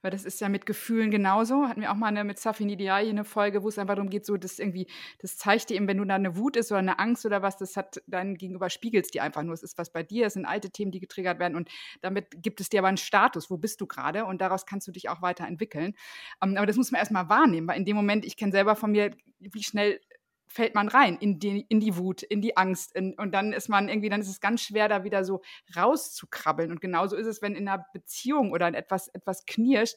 [0.00, 1.68] Weil das ist ja mit Gefühlen genauso.
[1.68, 4.24] Hatten wir auch mal eine, mit Safin Ideal eine Folge, wo es einfach darum geht,
[4.24, 4.86] so das irgendwie,
[5.18, 7.58] das zeigt dir eben, wenn du da eine Wut ist oder eine Angst oder was,
[7.58, 9.52] das hat dein Gegenüber spiegelt dir einfach nur.
[9.54, 11.68] Es ist was bei dir, es sind alte Themen, die getriggert werden und
[12.00, 14.92] damit gibt es dir aber einen Status, wo bist du gerade und daraus kannst du
[14.92, 15.94] dich auch weiterentwickeln.
[16.42, 18.92] Ähm, aber das muss man erstmal wahrnehmen, weil in dem Moment, ich kenne selber von
[18.92, 19.10] mir,
[19.40, 20.00] wie schnell
[20.48, 22.94] fällt man rein in die, in die Wut, in die Angst.
[22.94, 25.42] In, und dann ist man irgendwie, dann ist es ganz schwer, da wieder so
[25.76, 26.70] rauszukrabbeln.
[26.70, 29.96] Und genauso ist es, wenn in einer Beziehung oder in etwas, etwas knirscht.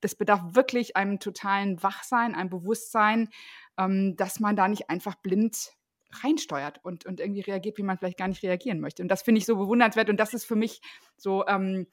[0.00, 3.28] Das bedarf wirklich einem totalen Wachsein, einem Bewusstsein,
[3.76, 5.72] ähm, dass man da nicht einfach blind
[6.22, 9.02] reinsteuert und, und irgendwie reagiert, wie man vielleicht gar nicht reagieren möchte.
[9.02, 10.08] Und das finde ich so bewundernswert.
[10.08, 10.80] Und das ist für mich
[11.16, 11.86] so ähm,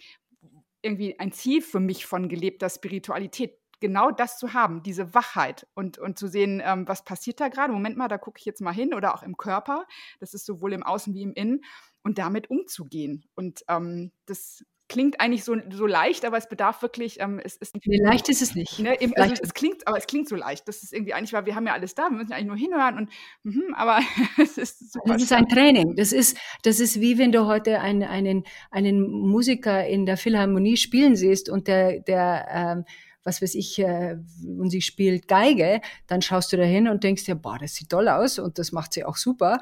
[0.82, 5.98] irgendwie ein Ziel für mich von gelebter Spiritualität, genau das zu haben, diese Wachheit und,
[5.98, 7.74] und zu sehen, ähm, was passiert da gerade.
[7.74, 9.86] Moment mal, da gucke ich jetzt mal hin oder auch im Körper.
[10.20, 11.64] Das ist sowohl im Außen wie im Innen
[12.04, 13.26] und damit umzugehen.
[13.36, 17.76] Und ähm, das klingt eigentlich so, so leicht, aber es bedarf wirklich, ähm, es ist
[17.86, 18.80] Nee, leicht ist es nicht.
[18.80, 20.68] Ne, eben, also es klingt, aber es klingt so leicht.
[20.68, 22.58] Das ist irgendwie eigentlich, weil wir haben ja alles da, wir müssen ja eigentlich nur
[22.58, 23.10] hinhören und
[23.44, 24.00] mhm, aber
[24.42, 25.14] es ist super.
[25.14, 25.96] Das ist ein Training.
[25.96, 30.78] Das ist, das ist wie wenn du heute einen, einen, einen Musiker in der Philharmonie
[30.78, 32.86] spielen siehst und der, der ähm,
[33.26, 37.26] was weiß ich, äh, und sie spielt Geige, dann schaust du da hin und denkst
[37.26, 39.60] dir, boah, das sieht toll aus und das macht sie auch super.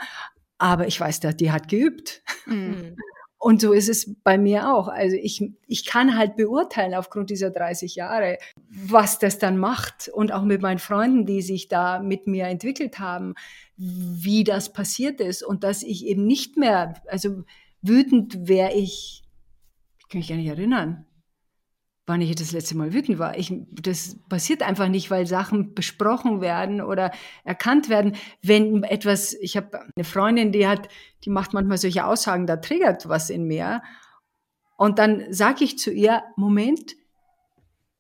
[0.60, 2.22] Aber ich weiß, die hat geübt.
[2.46, 2.96] Mhm.
[3.44, 4.88] Und so ist es bei mir auch.
[4.88, 8.38] Also ich, ich kann halt beurteilen aufgrund dieser 30 Jahre,
[8.70, 10.08] was das dann macht.
[10.08, 13.34] Und auch mit meinen Freunden, die sich da mit mir entwickelt haben,
[13.76, 15.44] wie das passiert ist.
[15.44, 17.44] Und dass ich eben nicht mehr, also
[17.82, 19.24] wütend wäre ich,
[20.00, 21.06] ich kann mich gar nicht erinnern,
[22.06, 23.38] wann ich das letzte Mal wütend war.
[23.38, 27.12] Ich, das passiert einfach nicht, weil Sachen besprochen werden oder
[27.46, 28.16] erkannt werden.
[28.42, 30.90] Wenn etwas, ich habe eine Freundin, die hat,
[31.24, 33.82] die macht manchmal solche Aussagen, da triggert was in mir.
[34.76, 36.96] Und dann sage ich zu ihr, Moment,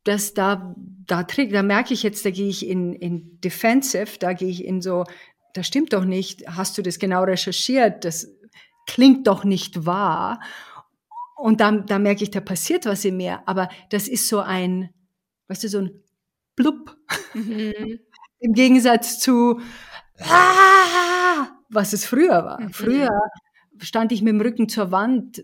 [0.04, 0.76] dass da,
[1.08, 4.66] da triggert, da merke ich jetzt, da gehe ich in, in Defensive, da gehe ich
[4.66, 5.06] in so,
[5.54, 8.28] das stimmt doch nicht, hast du das genau recherchiert, das
[8.86, 10.42] klingt doch nicht wahr.
[11.44, 13.46] Und da, da merke ich, da passiert was in mir.
[13.46, 14.94] Aber das ist so ein,
[15.50, 16.02] weißt du, so ein
[16.56, 16.96] Blub.
[17.34, 18.00] Mhm.
[18.40, 19.60] Im Gegensatz zu,
[20.22, 22.62] ah, was es früher war.
[22.62, 22.72] Mhm.
[22.72, 23.10] Früher
[23.80, 25.44] stand ich mit dem Rücken zur Wand.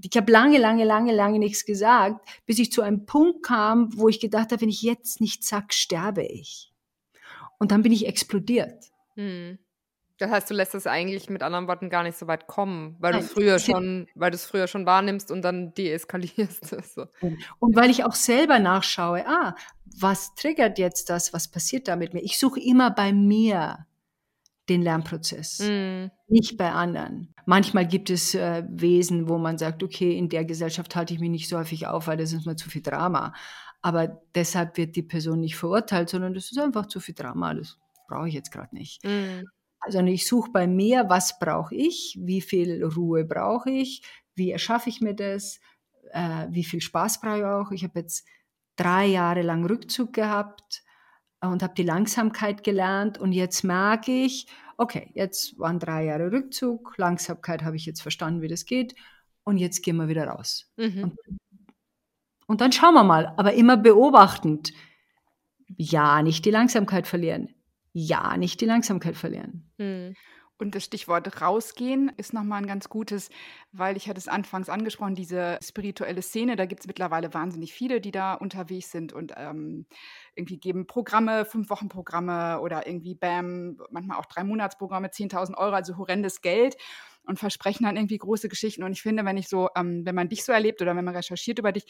[0.00, 4.08] Ich habe lange, lange, lange, lange nichts gesagt, bis ich zu einem Punkt kam, wo
[4.08, 6.72] ich gedacht habe, wenn ich jetzt nichts sag, sterbe ich.
[7.58, 8.84] Und dann bin ich explodiert.
[9.16, 9.58] Mhm.
[10.18, 13.12] Das heißt, du lässt es eigentlich mit anderen Worten gar nicht so weit kommen, weil
[13.14, 16.66] du es früher schon, weil du es früher schon wahrnimmst und dann deeskalierst.
[16.94, 17.06] so.
[17.58, 19.56] Und weil ich auch selber nachschaue, ah,
[19.98, 22.20] was triggert jetzt das, was passiert da mit mir?
[22.22, 23.86] Ich suche immer bei mir
[24.68, 26.10] den Lernprozess, Mhm.
[26.28, 27.34] nicht bei anderen.
[27.44, 31.28] Manchmal gibt es äh, Wesen, wo man sagt, okay, in der Gesellschaft halte ich mich
[31.30, 33.34] nicht so häufig auf, weil das ist mir zu viel Drama.
[33.82, 37.52] Aber deshalb wird die Person nicht verurteilt, sondern das ist einfach zu viel Drama.
[37.52, 37.76] Das
[38.08, 39.04] brauche ich jetzt gerade nicht.
[39.04, 39.44] Mhm.
[39.84, 44.02] Also ich suche bei mir, was brauche ich, wie viel Ruhe brauche ich,
[44.34, 45.60] wie erschaffe ich mir das,
[46.12, 47.70] äh, wie viel Spaß brauche ich auch.
[47.70, 48.26] Ich habe jetzt
[48.76, 50.82] drei Jahre lang Rückzug gehabt
[51.40, 54.46] und habe die Langsamkeit gelernt und jetzt merke ich,
[54.78, 58.94] okay, jetzt waren drei Jahre Rückzug, Langsamkeit habe ich jetzt verstanden, wie das geht
[59.44, 60.72] und jetzt gehen wir wieder raus.
[60.76, 61.16] Mhm.
[62.46, 64.72] Und dann schauen wir mal, aber immer beobachtend.
[65.76, 67.54] Ja, nicht die Langsamkeit verlieren.
[67.94, 69.72] Ja, nicht die Langsamkeit verlieren.
[69.78, 70.16] Mhm.
[70.56, 73.28] Und das Stichwort rausgehen ist nochmal ein ganz gutes,
[73.72, 78.00] weil ich hatte es anfangs angesprochen, diese spirituelle Szene, da gibt es mittlerweile wahnsinnig viele,
[78.00, 79.86] die da unterwegs sind und ähm,
[80.36, 85.74] irgendwie geben Programme, fünf Wochen Programme oder irgendwie BAM, manchmal auch drei Monatsprogramme, 10.000 Euro,
[85.74, 86.76] also horrendes Geld.
[87.26, 88.82] und versprechen dann irgendwie große Geschichten.
[88.84, 91.16] Und ich finde, wenn ich so, ähm, wenn man dich so erlebt oder wenn man
[91.16, 91.84] recherchiert über dich,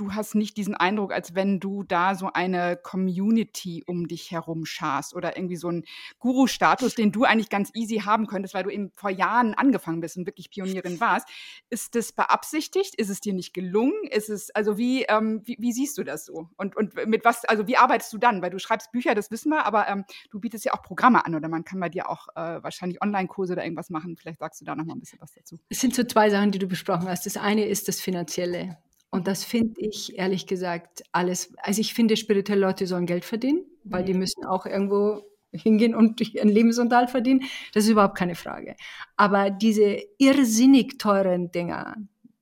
[0.00, 4.64] du hast nicht diesen Eindruck, als wenn du da so eine Community um dich herum
[4.64, 5.84] scharst oder irgendwie so einen
[6.18, 10.16] Guru-Status, den du eigentlich ganz easy haben könntest, weil du eben vor Jahren angefangen bist
[10.16, 11.28] und wirklich Pionierin warst.
[11.68, 12.94] Ist das beabsichtigt?
[12.94, 13.92] Ist es dir nicht gelungen?
[14.10, 16.48] Ist es, also wie, ähm, wie, wie, siehst du das so?
[16.56, 18.40] Und, und mit was, also wie arbeitest du dann?
[18.40, 21.34] Weil du schreibst Bücher, das wissen wir, aber ähm, du bietest ja auch Programme an
[21.34, 24.16] oder man kann bei dir auch äh, wahrscheinlich Online-Kurse oder irgendwas machen.
[24.16, 25.58] Vielleicht sagst du da noch mal ein bisschen was dazu.
[25.68, 27.26] Es sind so zwei Sachen, die du besprochen hast.
[27.26, 28.78] Das eine ist das Finanzielle.
[29.10, 31.52] Und das finde ich ehrlich gesagt alles.
[31.58, 34.20] Also ich finde, spirituelle Leute sollen Geld verdienen, weil die mhm.
[34.20, 37.42] müssen auch irgendwo hingehen und ihren Lebensunterhalt verdienen.
[37.72, 38.76] Das ist überhaupt keine Frage.
[39.16, 41.96] Aber diese irrsinnig teuren Dinger,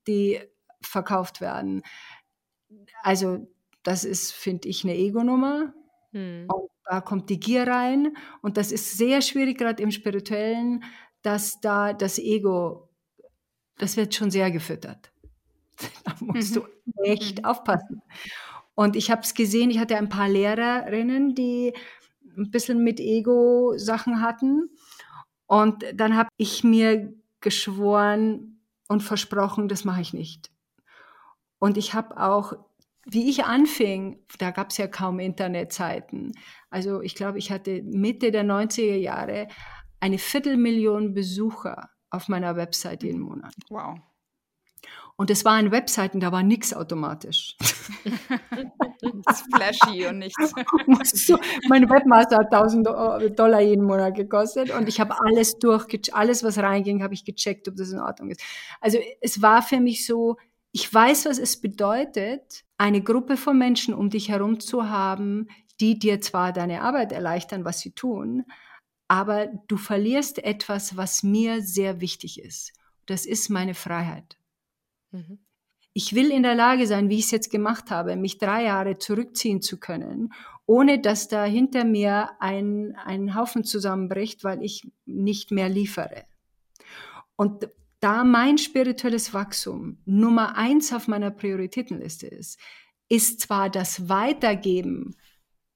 [0.06, 0.40] die
[0.82, 1.82] verkauft werden,
[3.02, 3.48] also
[3.82, 5.72] das ist, finde ich, eine Ego-Nummer.
[6.12, 6.48] Hm.
[6.84, 8.16] Da kommt die Gier rein.
[8.42, 10.84] Und das ist sehr schwierig, gerade im Spirituellen,
[11.22, 12.88] dass da das Ego,
[13.78, 15.12] das wird schon sehr gefüttert.
[16.04, 17.04] da musst du mhm.
[17.04, 17.44] echt mhm.
[17.44, 18.02] aufpassen.
[18.74, 21.72] Und ich habe es gesehen, ich hatte ein paar Lehrerinnen, die
[22.36, 24.70] ein bisschen mit Ego-Sachen hatten.
[25.46, 30.50] Und dann habe ich mir geschworen und versprochen, das mache ich nicht.
[31.58, 32.52] Und ich habe auch,
[33.04, 36.32] wie ich anfing, da gab es ja kaum Internetzeiten.
[36.70, 39.48] Also ich glaube, ich hatte Mitte der 90er Jahre
[40.00, 43.54] eine Viertelmillion Besucher auf meiner Website jeden Monat.
[43.70, 43.98] Wow.
[45.20, 47.56] Und es waren Webseiten, da war nichts automatisch.
[49.24, 50.54] das ist flashy und nichts.
[51.68, 52.86] mein Webmaster hat 1000
[53.36, 57.66] Dollar jeden Monat gekostet und ich habe alles durchgecheckt, alles was reinging, habe ich gecheckt,
[57.66, 58.40] ob das in Ordnung ist.
[58.80, 60.36] Also es war für mich so,
[60.70, 65.48] ich weiß, was es bedeutet, eine Gruppe von Menschen um dich herum zu haben,
[65.80, 68.44] die dir zwar deine Arbeit erleichtern, was sie tun,
[69.08, 72.72] aber du verlierst etwas, was mir sehr wichtig ist.
[73.06, 74.37] Das ist meine Freiheit.
[75.10, 75.38] Mhm.
[75.92, 78.98] Ich will in der Lage sein, wie ich es jetzt gemacht habe, mich drei Jahre
[78.98, 80.32] zurückziehen zu können,
[80.66, 86.24] ohne dass da hinter mir ein, ein Haufen zusammenbricht, weil ich nicht mehr liefere.
[87.36, 87.68] Und
[88.00, 92.60] da mein spirituelles Wachstum Nummer eins auf meiner Prioritätenliste ist,
[93.08, 95.16] ist zwar das Weitergeben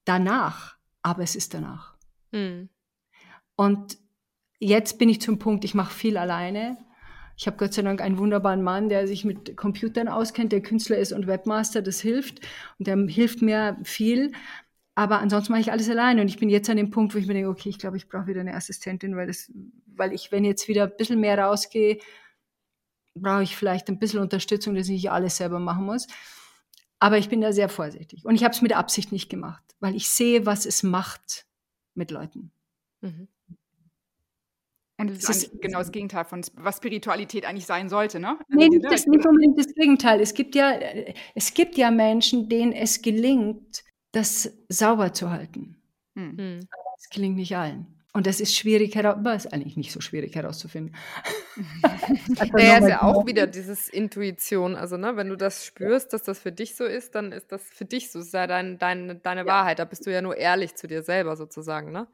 [0.04, 1.96] danach, aber es ist danach.
[2.30, 2.68] Mhm.
[3.56, 3.98] Und
[4.58, 6.76] jetzt bin ich zum Punkt, ich mache viel alleine.
[7.43, 10.99] Ich habe Gott sei Dank einen wunderbaren Mann, der sich mit Computern auskennt, der Künstler
[10.99, 12.38] ist und Webmaster, das hilft.
[12.78, 14.30] Und der hilft mir viel.
[14.95, 16.20] Aber ansonsten mache ich alles alleine.
[16.20, 18.09] Und ich bin jetzt an dem Punkt, wo ich mir denke, okay, ich glaube, ich
[18.09, 19.51] brauche wieder eine Assistentin, weil, das,
[19.86, 21.99] weil ich, wenn jetzt wieder ein bisschen mehr rausgehe,
[23.16, 26.07] brauche ich vielleicht ein bisschen Unterstützung, dass ich nicht alles selber machen muss.
[27.01, 28.24] Aber ich bin da sehr vorsichtig.
[28.24, 31.45] Und ich habe es mit Absicht nicht gemacht, weil ich sehe, was es macht
[31.95, 32.53] mit Leuten.
[33.01, 33.26] Mhm.
[35.03, 38.38] Und das, das ist genau das Gegenteil von was Spiritualität eigentlich sein sollte, ne?
[38.38, 40.20] Also nee, das ist nicht unbedingt das Gegenteil.
[40.20, 40.78] Es gibt ja,
[41.34, 45.76] es gibt ja Menschen, denen es gelingt, das sauber zu halten.
[46.14, 46.36] Hm.
[46.38, 46.61] hm.
[46.70, 47.86] Aber es gelingt nicht allen.
[48.14, 50.94] Und das ist schwierig heraus, ist eigentlich nicht so schwierig herauszufinden.
[52.52, 54.76] naja, ist ja auch wieder dieses Intuition.
[54.76, 57.62] Also, ne, wenn du das spürst, dass das für dich so ist, dann ist das
[57.62, 59.46] für dich so, das ist ja dein, dein, deine ja.
[59.46, 59.78] Wahrheit.
[59.78, 62.06] Da bist du ja nur ehrlich zu dir selber sozusagen, ne?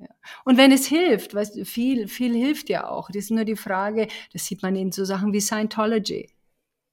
[0.00, 0.08] Ja.
[0.44, 3.08] Und wenn es hilft, weißt du, viel, viel hilft ja auch.
[3.08, 6.30] Das ist nur die Frage, das sieht man in so Sachen wie Scientology.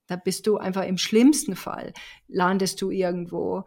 [0.05, 1.93] Da bist du einfach im schlimmsten Fall,
[2.28, 3.64] landest du irgendwo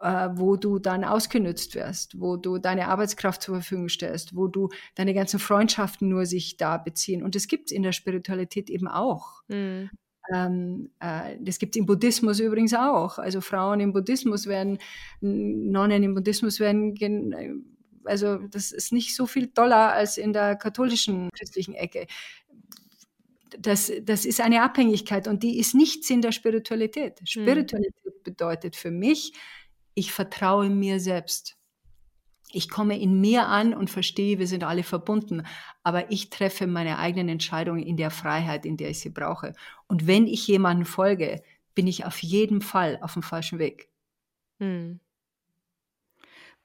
[0.00, 4.68] äh, wo du dann ausgenützt wirst, wo du deine Arbeitskraft zur Verfügung stellst, wo du
[4.94, 7.22] deine ganzen Freundschaften nur sich da beziehen.
[7.22, 9.42] Und das gibt es in der Spiritualität eben auch.
[9.48, 9.90] Mhm.
[10.32, 13.18] Ähm, äh, das gibt es im Buddhismus übrigens auch.
[13.18, 14.78] Also Frauen im Buddhismus werden,
[15.20, 16.94] Nonnen im Buddhismus werden,
[18.04, 22.06] also das ist nicht so viel doller als in der katholischen christlichen Ecke.
[23.58, 27.20] Das, das ist eine Abhängigkeit und die ist nichts in der Spiritualität.
[27.20, 27.26] Hm.
[27.26, 29.32] Spiritualität bedeutet für mich,
[29.98, 31.56] ich vertraue mir selbst.
[32.50, 35.42] Ich komme in mir an und verstehe, wir sind alle verbunden,
[35.82, 39.54] aber ich treffe meine eigenen Entscheidungen in der Freiheit, in der ich sie brauche.
[39.86, 41.42] Und wenn ich jemandem folge,
[41.74, 43.90] bin ich auf jeden Fall auf dem falschen Weg.
[44.60, 45.00] Hm.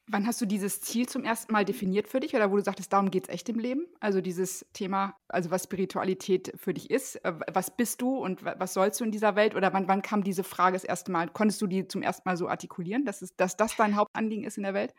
[0.07, 2.91] Wann hast du dieses Ziel zum ersten Mal definiert für dich oder wo du sagtest,
[2.91, 3.85] darum geht es echt im Leben?
[4.01, 8.73] Also dieses Thema, also was Spiritualität für dich ist, äh, was bist du und was
[8.73, 9.55] sollst du in dieser Welt?
[9.55, 11.29] Oder wann, wann kam diese Frage das erste Mal?
[11.29, 14.57] Konntest du die zum ersten Mal so artikulieren, dass, es, dass das dein Hauptanliegen ist
[14.57, 14.93] in der Welt?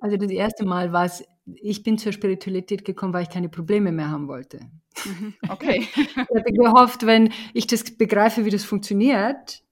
[0.00, 3.92] Also das erste Mal war es, ich bin zur Spiritualität gekommen, weil ich keine Probleme
[3.92, 4.60] mehr haben wollte.
[5.04, 5.86] Mhm, okay.
[5.96, 9.62] ich hatte gehofft, wenn ich das begreife, wie das funktioniert,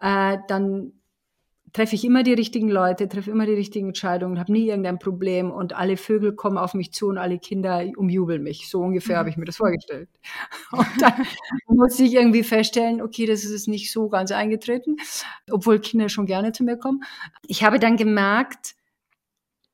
[0.00, 0.92] äh, dann
[1.76, 5.50] treffe ich immer die richtigen Leute, treffe immer die richtigen Entscheidungen, habe nie irgendein Problem
[5.50, 8.70] und alle Vögel kommen auf mich zu und alle Kinder umjubeln mich.
[8.70, 10.08] So ungefähr habe ich mir das vorgestellt.
[10.72, 11.26] Und dann
[11.66, 14.96] musste ich irgendwie feststellen, okay, das ist nicht so ganz eingetreten,
[15.50, 17.02] obwohl Kinder schon gerne zu mir kommen.
[17.46, 18.74] Ich habe dann gemerkt,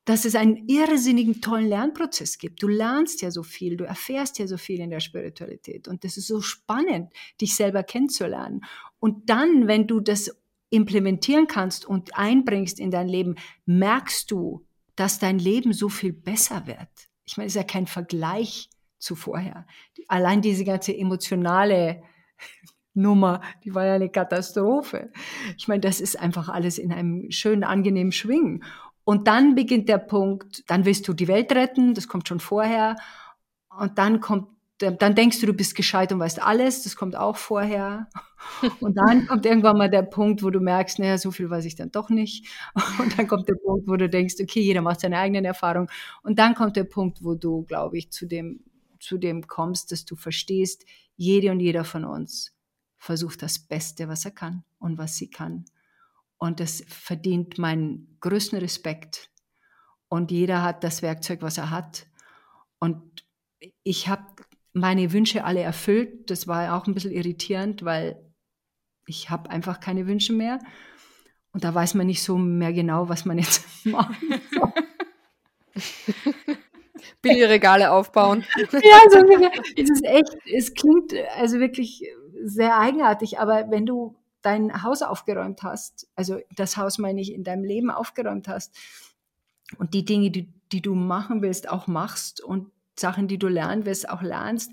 [0.03, 2.61] dass es einen irrsinnigen tollen Lernprozess gibt.
[2.61, 6.17] Du lernst ja so viel, du erfährst ja so viel in der Spiritualität und das
[6.17, 8.61] ist so spannend, dich selber kennenzulernen.
[8.99, 10.42] Und dann, wenn du das
[10.73, 14.65] implementieren kannst und einbringst in dein Leben, merkst du,
[14.95, 16.89] dass dein Leben so viel besser wird.
[17.25, 19.67] Ich meine, es ist ja kein Vergleich zu vorher.
[20.07, 22.01] Allein diese ganze emotionale
[22.95, 25.11] Nummer, die war ja eine Katastrophe.
[25.57, 28.63] Ich meine, das ist einfach alles in einem schönen, angenehmen Schwingen.
[29.03, 32.95] Und dann beginnt der Punkt, dann willst du die Welt retten, das kommt schon vorher.
[33.77, 34.47] Und dann kommt,
[34.91, 38.07] dann denkst du, du bist gescheit und weißt alles, das kommt auch vorher.
[38.79, 41.75] Und dann kommt irgendwann mal der Punkt, wo du merkst, naja, so viel weiß ich
[41.75, 42.47] dann doch nicht.
[42.99, 45.89] Und dann kommt der Punkt, wo du denkst, okay, jeder macht seine eigenen Erfahrungen.
[46.23, 48.61] Und dann kommt der Punkt, wo du, glaube ich, zu dem,
[48.99, 52.55] zu dem kommst, dass du verstehst, jede und jeder von uns
[52.97, 55.65] versucht das Beste, was er kann und was sie kann.
[56.37, 59.29] Und das verdient meinen größten Respekt.
[60.09, 62.07] Und jeder hat das Werkzeug, was er hat.
[62.79, 63.25] Und
[63.83, 64.25] ich habe
[64.73, 66.29] meine Wünsche alle erfüllt.
[66.29, 68.19] Das war auch ein bisschen irritierend, weil
[69.05, 70.59] ich habe einfach keine Wünsche mehr.
[71.51, 74.19] Und da weiß man nicht so mehr genau, was man jetzt macht.
[77.21, 78.43] Billigregale aufbauen.
[78.57, 79.19] ja, so
[79.77, 82.03] es ist echt, es klingt also wirklich
[82.43, 87.43] sehr eigenartig, aber wenn du dein Haus aufgeräumt hast, also das Haus meine ich in
[87.43, 88.75] deinem Leben aufgeräumt hast
[89.77, 93.85] und die Dinge, die, die du machen willst, auch machst und Sachen, die du lernen
[93.85, 94.71] willst, auch lernst,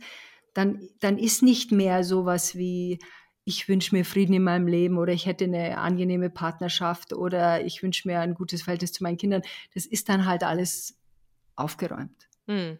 [0.55, 2.99] dann, dann ist nicht mehr sowas wie,
[3.45, 7.83] ich wünsche mir Frieden in meinem Leben oder ich hätte eine angenehme Partnerschaft oder ich
[7.83, 9.43] wünsche mir ein gutes Verhältnis zu meinen Kindern.
[9.75, 10.99] Das ist dann halt alles
[11.57, 12.29] aufgeräumt.
[12.47, 12.79] Hm.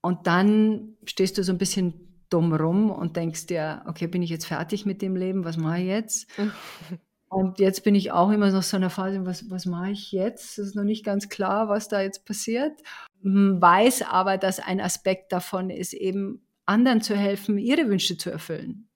[0.00, 4.30] Und dann stehst du so ein bisschen dumm rum und denkst dir, okay, bin ich
[4.30, 5.44] jetzt fertig mit dem Leben?
[5.44, 6.26] Was mache ich jetzt?
[7.32, 10.12] und jetzt bin ich auch immer noch so in einer Phase, was, was mache ich
[10.12, 10.58] jetzt?
[10.58, 12.78] Es ist noch nicht ganz klar, was da jetzt passiert.
[13.22, 18.90] Weiß aber, dass ein Aspekt davon ist, eben anderen zu helfen, ihre Wünsche zu erfüllen.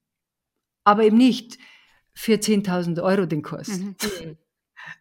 [0.85, 1.57] Aber eben nicht
[2.13, 3.97] für 10.000 Euro den Kurs, mhm.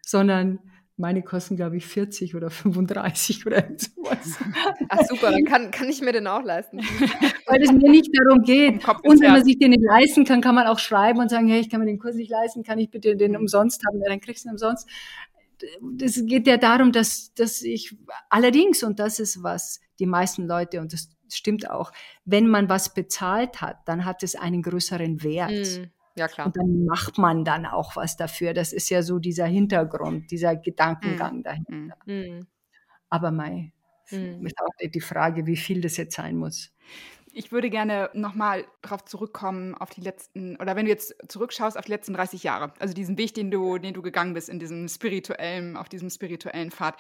[0.02, 0.60] sondern
[0.98, 4.40] meine kosten, glaube ich, 40 oder 35 oder sowas.
[4.90, 6.80] Ach super, dann kann, kann ich mir den auch leisten.
[7.48, 8.88] Weil es mir nicht darum geht.
[9.04, 11.60] Und wenn man sich den nicht leisten kann, kann man auch schreiben und sagen, hey,
[11.60, 14.02] ich kann mir den Kurs nicht leisten, kann ich bitte den umsonst haben?
[14.02, 14.88] Ja, dann kriegst du ihn umsonst.
[15.82, 17.96] Das geht ja darum, dass, dass ich
[18.30, 21.92] allerdings, und das ist was die meisten Leute, und das stimmt auch,
[22.24, 25.52] wenn man was bezahlt hat, dann hat es einen größeren Wert.
[25.52, 25.92] Mhm.
[26.16, 26.48] Ja, klar.
[26.48, 28.54] Und dann macht man dann auch was dafür.
[28.54, 31.44] Das ist ja so dieser Hintergrund, dieser Gedankengang mm.
[31.44, 31.98] dahinter.
[32.06, 32.48] Mm.
[33.10, 33.74] Aber Mai,
[34.12, 34.46] mm.
[34.46, 36.72] ist auch die Frage, wie viel das jetzt sein muss.
[37.38, 41.84] Ich würde gerne nochmal darauf zurückkommen, auf die letzten, oder wenn du jetzt zurückschaust auf
[41.84, 44.88] die letzten 30 Jahre, also diesen Weg, den du, den du gegangen bist in diesem
[44.88, 46.96] spirituellen, auf diesem spirituellen Pfad.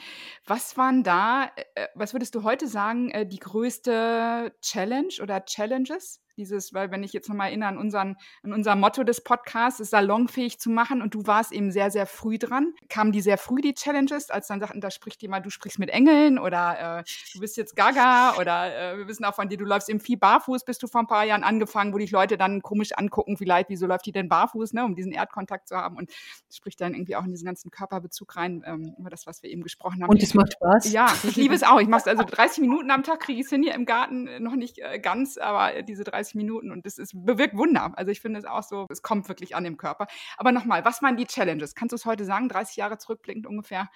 [0.46, 6.20] Was waren da, äh, was würdest du heute sagen, äh, die größte Challenge oder Challenges,
[6.38, 9.90] dieses, weil wenn ich jetzt nochmal erinnere an, unseren, an unser Motto des Podcasts, es
[9.90, 12.74] salonfähig zu machen und du warst eben sehr, sehr früh dran.
[12.90, 15.90] Kamen die sehr früh, die Challenges, als dann sagten, da spricht jemand, du sprichst mit
[15.90, 19.66] Engeln oder äh, du bist jetzt Gaga oder äh, wir wissen auch von dir, du
[19.66, 22.62] läufst eben viel barfuß, bist du vor ein paar Jahren angefangen, wo dich Leute dann
[22.62, 26.12] komisch angucken, vielleicht, wieso läuft die denn barfuß, ne, um diesen Erdkontakt zu haben und
[26.52, 29.64] spricht dann irgendwie auch in diesen ganzen Körperbezug rein, ähm, über das, was wir eben
[29.64, 30.10] gesprochen haben.
[30.10, 30.92] Und es macht Spaß.
[30.92, 31.80] Ja, ich liebe es auch.
[31.80, 34.30] Ich mache es also 30 Minuten am Tag, kriege ich es hin hier im Garten,
[34.42, 37.94] noch nicht äh, ganz, aber diese 30 30 Minuten und das ist, bewirkt Wunder.
[37.96, 40.08] Also ich finde es auch so, es kommt wirklich an dem Körper.
[40.38, 41.76] Aber nochmal, was waren die Challenges?
[41.76, 43.90] Kannst du es heute sagen, 30 Jahre zurückblickend ungefähr?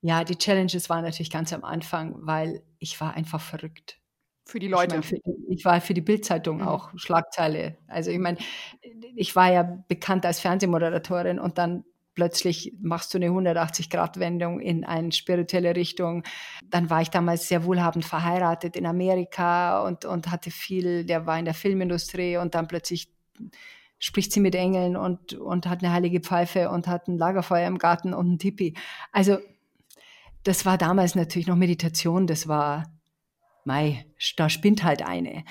[0.00, 3.98] Ja, die Challenges waren natürlich ganz am Anfang, weil ich war einfach verrückt.
[4.44, 4.96] Für die Leute.
[4.96, 6.68] Ich, mein, für, ich war für die Bildzeitung mhm.
[6.68, 7.78] auch Schlagzeile.
[7.88, 8.38] Also ich meine,
[9.16, 11.84] ich war ja bekannt als Fernsehmoderatorin und dann
[12.16, 16.24] plötzlich machst du eine 180-Grad-Wendung in eine spirituelle Richtung.
[16.64, 21.38] Dann war ich damals sehr wohlhabend verheiratet in Amerika und, und hatte viel, der war
[21.38, 23.08] in der Filmindustrie und dann plötzlich
[23.98, 27.78] spricht sie mit Engeln und, und hat eine heilige Pfeife und hat ein Lagerfeuer im
[27.78, 28.74] Garten und ein Tipi.
[29.12, 29.38] Also
[30.42, 32.84] das war damals natürlich noch Meditation, das war,
[33.64, 34.06] mei,
[34.36, 35.44] da spinnt halt eine.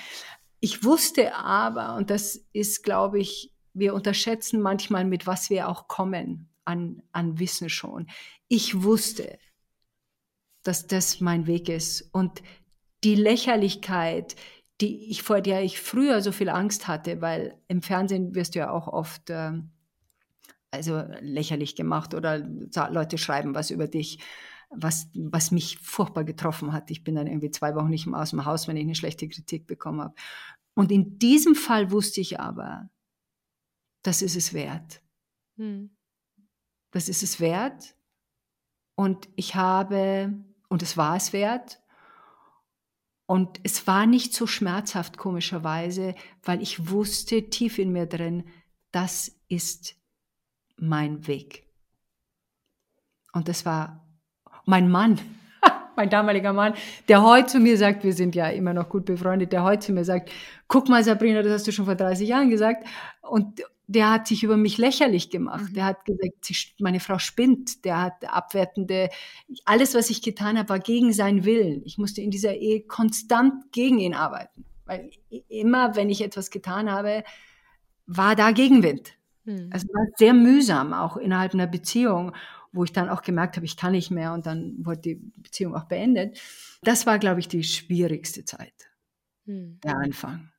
[0.58, 5.86] Ich wusste aber, und das ist, glaube ich, wir unterschätzen manchmal, mit was wir auch
[5.86, 8.06] kommen an, an Wissen schon.
[8.48, 9.38] Ich wusste,
[10.62, 12.08] dass das mein Weg ist.
[12.12, 12.42] Und
[13.04, 14.36] die Lächerlichkeit,
[14.80, 18.58] die ich, vor der ich früher so viel Angst hatte, weil im Fernsehen wirst du
[18.58, 19.52] ja auch oft äh,
[20.70, 24.18] also lächerlich gemacht oder Leute schreiben was über dich,
[24.70, 26.90] was, was mich furchtbar getroffen hat.
[26.90, 29.28] Ich bin dann irgendwie zwei Wochen nicht mehr aus dem Haus, wenn ich eine schlechte
[29.28, 30.14] Kritik bekommen habe.
[30.74, 32.90] Und in diesem Fall wusste ich aber,
[34.02, 35.02] das ist es wert.
[35.56, 35.95] Hm.
[36.96, 37.94] Das ist es wert.
[38.94, 40.32] Und ich habe,
[40.70, 41.78] und es war es wert.
[43.26, 48.44] Und es war nicht so schmerzhaft, komischerweise, weil ich wusste tief in mir drin,
[48.92, 49.94] das ist
[50.78, 51.66] mein Weg.
[53.34, 54.02] Und das war
[54.64, 55.20] mein Mann,
[55.96, 56.72] mein damaliger Mann,
[57.08, 59.92] der heute zu mir sagt, wir sind ja immer noch gut befreundet, der heute zu
[59.92, 60.30] mir sagt,
[60.66, 62.88] guck mal Sabrina, das hast du schon vor 30 Jahren gesagt.
[63.20, 65.70] Und der hat sich über mich lächerlich gemacht.
[65.70, 65.74] Mhm.
[65.74, 67.84] Der hat gesagt, meine Frau spinnt.
[67.84, 69.10] Der hat abwertende,
[69.64, 71.82] alles, was ich getan habe, war gegen seinen Willen.
[71.84, 74.64] Ich musste in dieser Ehe konstant gegen ihn arbeiten.
[74.84, 75.10] Weil
[75.48, 77.24] immer, wenn ich etwas getan habe,
[78.06, 79.12] war da Gegenwind.
[79.44, 79.70] Mhm.
[79.72, 82.32] Also war sehr mühsam, auch innerhalb einer Beziehung,
[82.72, 85.74] wo ich dann auch gemerkt habe, ich kann nicht mehr und dann wurde die Beziehung
[85.74, 86.40] auch beendet.
[86.82, 88.90] Das war, glaube ich, die schwierigste Zeit,
[89.44, 89.78] mhm.
[89.82, 90.50] der Anfang.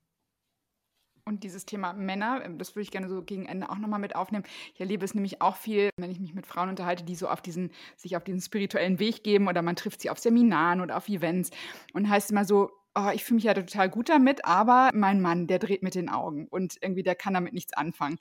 [1.28, 4.16] Und dieses Thema Männer, ähm, das würde ich gerne so gegen Ende auch nochmal mit
[4.16, 4.46] aufnehmen.
[4.74, 7.42] Ich erlebe es nämlich auch viel, wenn ich mich mit Frauen unterhalte, die so auf
[7.42, 11.10] diesen, sich auf diesen spirituellen Weg geben oder man trifft sie auf Seminaren oder auf
[11.10, 11.52] Events
[11.94, 15.48] und heißt immer so, oh, ich fühle mich ja total gut damit, aber mein Mann,
[15.48, 18.18] der dreht mit den Augen und irgendwie der kann damit nichts anfangen.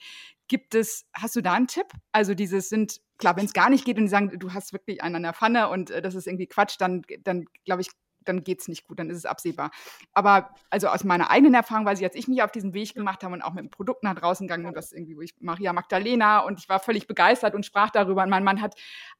[0.48, 1.86] Gibt es, hast du da einen Tipp?
[2.12, 5.02] Also dieses sind, klar, wenn es gar nicht geht und die sagen, du hast wirklich
[5.02, 7.88] einen an der Pfanne und äh, das ist irgendwie Quatsch, dann, dann glaube ich,
[8.28, 9.70] dann geht es nicht gut, dann ist es absehbar.
[10.12, 13.22] Aber also aus meiner eigenen Erfahrung weiß ich, als ich mich auf diesen Weg gemacht
[13.22, 15.72] habe und auch mit dem Produkt nach draußen gegangen und das irgendwie, wo ich Maria
[15.72, 18.22] Magdalena und ich war völlig begeistert und sprach darüber.
[18.22, 18.74] Und mein Mann hat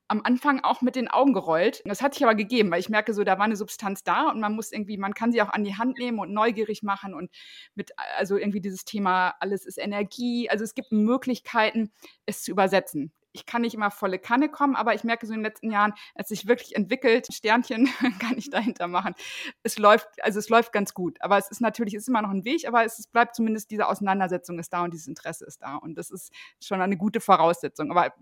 [0.09, 1.83] am Anfang auch mit den Augen gerollt.
[1.85, 4.41] Das hat sich aber gegeben, weil ich merke so, da war eine Substanz da und
[4.41, 7.31] man muss irgendwie, man kann sie auch an die Hand nehmen und neugierig machen und
[7.75, 10.49] mit, also irgendwie dieses Thema, alles ist Energie.
[10.49, 11.91] Also es gibt Möglichkeiten,
[12.25, 15.41] es zu übersetzen ich kann nicht immer volle Kanne kommen, aber ich merke so in
[15.41, 17.87] den letzten Jahren, es sich wirklich entwickelt, Sternchen
[18.19, 19.15] kann ich dahinter machen.
[19.63, 21.21] Es läuft, also es läuft ganz gut.
[21.21, 23.89] Aber es ist natürlich, es ist immer noch ein Weg, aber es bleibt zumindest diese
[23.89, 25.77] Auseinandersetzung ist da und dieses Interesse ist da.
[25.77, 26.33] Und das ist
[26.63, 27.91] schon eine gute Voraussetzung.
[27.91, 28.15] Aber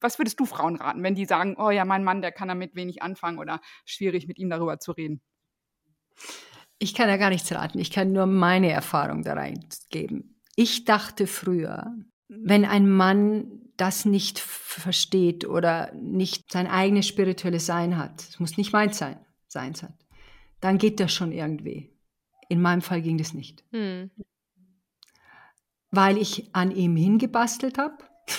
[0.00, 2.76] was würdest du Frauen raten, wenn die sagen, oh ja, mein Mann, der kann damit
[2.76, 5.20] wenig anfangen oder schwierig mit ihm darüber zu reden?
[6.78, 7.80] Ich kann ja gar nichts raten.
[7.80, 10.40] Ich kann nur meine Erfahrung da reingeben.
[10.54, 11.92] Ich dachte früher,
[12.30, 18.56] wenn ein Mann das nicht versteht oder nicht sein eigenes spirituelles Sein hat, es muss
[18.56, 19.18] nicht meins sein,
[19.48, 19.94] seins hat,
[20.60, 21.90] dann geht das schon irgendwie.
[22.48, 23.64] In meinem Fall ging das nicht.
[23.72, 24.10] Hm.
[25.90, 27.98] Weil ich an ihm hingebastelt habe.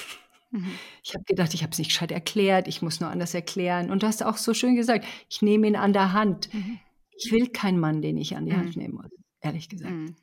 [0.53, 0.67] Mhm.
[1.01, 3.89] Ich habe gedacht, ich habe es nicht gescheit erklärt, ich muss nur anders erklären.
[3.89, 6.53] Und du hast auch so schön gesagt, ich nehme ihn an der Hand.
[6.53, 6.77] Mhm.
[7.15, 8.57] Ich will keinen Mann, den ich an die mhm.
[8.57, 9.93] Hand nehmen muss, ehrlich gesagt.
[9.93, 10.17] Mhm.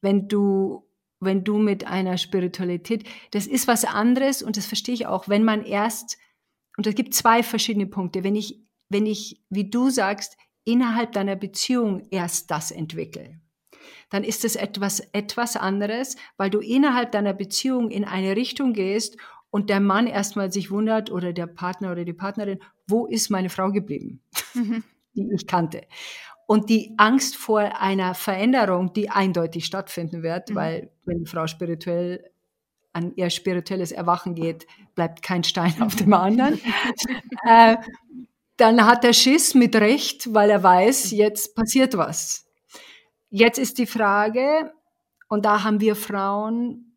[0.00, 0.89] Wenn du
[1.20, 5.44] wenn du mit einer Spiritualität, das ist was anderes und das verstehe ich auch, wenn
[5.44, 6.18] man erst,
[6.76, 11.36] und es gibt zwei verschiedene Punkte, wenn ich, wenn ich, wie du sagst, innerhalb deiner
[11.36, 13.38] Beziehung erst das entwickle,
[14.08, 19.16] dann ist es etwas, etwas anderes, weil du innerhalb deiner Beziehung in eine Richtung gehst
[19.50, 23.50] und der Mann erstmal sich wundert oder der Partner oder die Partnerin, wo ist meine
[23.50, 24.22] Frau geblieben,
[24.54, 24.82] mhm.
[25.14, 25.86] die ich kannte
[26.50, 30.54] und die Angst vor einer Veränderung, die eindeutig stattfinden wird, mhm.
[30.56, 32.28] weil wenn die Frau spirituell
[32.92, 36.60] an ihr spirituelles Erwachen geht, bleibt kein Stein auf dem anderen.
[37.46, 37.76] äh,
[38.56, 42.48] dann hat er Schiss mit Recht, weil er weiß, jetzt passiert was.
[43.28, 44.72] Jetzt ist die Frage,
[45.28, 46.89] und da haben wir Frauen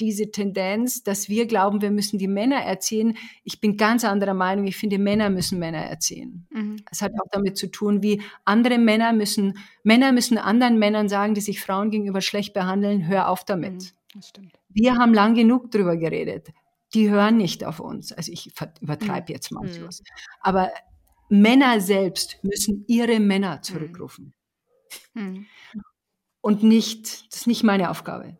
[0.00, 3.16] diese Tendenz, dass wir glauben, wir müssen die Männer erziehen.
[3.44, 4.66] Ich bin ganz anderer Meinung.
[4.66, 6.46] Ich finde, Männer müssen Männer erziehen.
[6.50, 6.76] Mhm.
[6.90, 11.34] Es hat auch damit zu tun, wie andere Männer müssen, Männer müssen anderen Männern sagen,
[11.34, 13.92] die sich Frauen gegenüber schlecht behandeln, hör auf damit.
[14.14, 16.48] Mhm, wir haben lang genug drüber geredet.
[16.94, 18.12] Die hören nicht auf uns.
[18.12, 19.34] Also ich übertreibe mhm.
[19.34, 19.88] jetzt manchmal.
[19.88, 20.04] Mhm.
[20.40, 20.70] Aber
[21.28, 23.62] Männer selbst müssen ihre Männer mhm.
[23.62, 24.34] zurückrufen.
[25.14, 25.46] Mhm.
[26.40, 28.38] Und nicht, das ist nicht meine Aufgabe.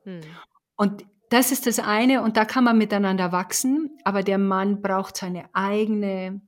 [0.77, 5.17] Und das ist das eine und da kann man miteinander wachsen, aber der Mann braucht
[5.17, 6.41] seine eigene,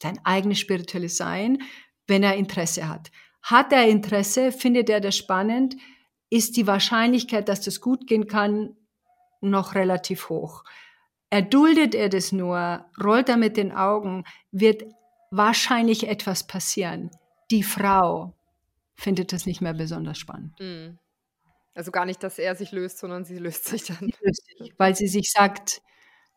[0.00, 1.62] sein eigenes spirituelles Sein,
[2.06, 3.10] wenn er Interesse hat.
[3.42, 5.76] Hat er Interesse, findet er das spannend,
[6.28, 8.76] ist die Wahrscheinlichkeit, dass das gut gehen kann,
[9.40, 10.64] noch relativ hoch.
[11.30, 14.84] Erduldet er das nur, rollt er mit den Augen, wird
[15.30, 17.10] wahrscheinlich etwas passieren.
[17.50, 18.34] Die Frau
[18.94, 20.58] findet das nicht mehr besonders spannend.
[20.60, 20.98] Mhm.
[21.76, 24.10] Also gar nicht, dass er sich löst, sondern sie löst sich dann.
[24.78, 25.82] Weil sie sich sagt,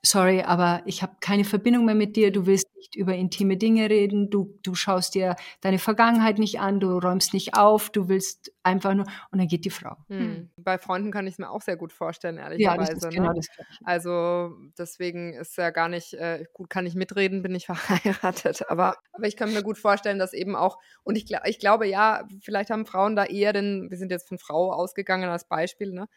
[0.08, 3.90] sorry, aber ich habe keine Verbindung mehr mit dir, du willst nicht über intime Dinge
[3.90, 8.52] reden, du, du schaust dir deine Vergangenheit nicht an, du räumst nicht auf, du willst
[8.64, 9.98] einfach nur, und dann geht die Frau.
[10.08, 10.50] Hm.
[10.58, 12.82] Bei Freunden kann ich es mir auch sehr gut vorstellen, ehrlicherweise.
[12.82, 13.36] Ja, das ist genau ne?
[13.36, 13.72] das Gleiche.
[13.84, 18.96] Also deswegen ist ja gar nicht, äh, gut, kann ich mitreden, bin ich verheiratet, aber,
[19.12, 22.70] aber ich kann mir gut vorstellen, dass eben auch, und ich, ich glaube, ja, vielleicht
[22.70, 26.08] haben Frauen da eher den, wir sind jetzt von Frau ausgegangen als Beispiel, ne,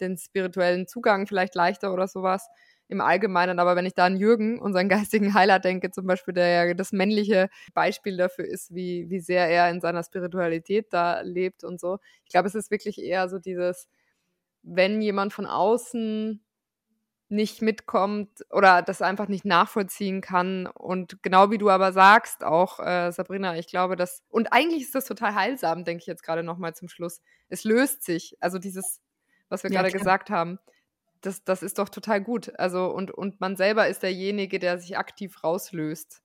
[0.00, 2.48] den spirituellen Zugang vielleicht leichter oder sowas
[2.88, 3.58] im Allgemeinen.
[3.58, 6.92] Aber wenn ich da an Jürgen, unseren geistigen Heiler, denke, zum Beispiel, der ja das
[6.92, 11.98] männliche Beispiel dafür ist, wie, wie sehr er in seiner Spiritualität da lebt und so.
[12.24, 13.88] Ich glaube, es ist wirklich eher so dieses,
[14.62, 16.42] wenn jemand von außen
[17.28, 20.68] nicht mitkommt oder das einfach nicht nachvollziehen kann.
[20.68, 24.94] Und genau wie du aber sagst, auch äh, Sabrina, ich glaube, dass, und eigentlich ist
[24.94, 27.20] das total heilsam, denke ich jetzt gerade nochmal zum Schluss.
[27.48, 29.00] Es löst sich, also dieses,
[29.48, 30.60] was wir ja, gerade gesagt haben
[31.20, 32.58] das, das ist doch total gut.
[32.58, 36.22] Also, und, und man selber ist derjenige, der sich aktiv rauslöst.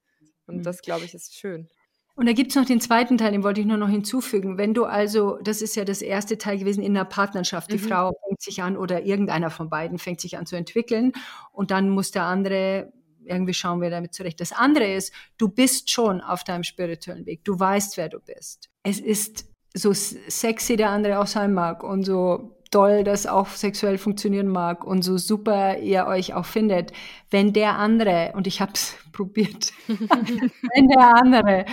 [0.47, 0.63] Und mhm.
[0.63, 1.67] das, glaube ich, ist schön.
[2.15, 4.57] Und da gibt es noch den zweiten Teil, den wollte ich nur noch hinzufügen.
[4.57, 7.89] Wenn du also, das ist ja das erste Teil gewesen in der Partnerschaft, die mhm.
[7.89, 11.13] Frau fängt sich an oder irgendeiner von beiden fängt sich an zu entwickeln
[11.51, 12.91] und dann muss der andere
[13.23, 14.41] irgendwie schauen, wer damit zurecht.
[14.41, 17.43] Das andere ist, du bist schon auf deinem spirituellen Weg.
[17.43, 18.69] Du weißt, wer du bist.
[18.83, 23.97] Es ist so sexy der andere auch sein mag und so toll das auch sexuell
[23.97, 26.93] funktionieren mag und so super ihr euch auch findet,
[27.29, 31.65] wenn der andere, und ich habe es probiert, wenn der andere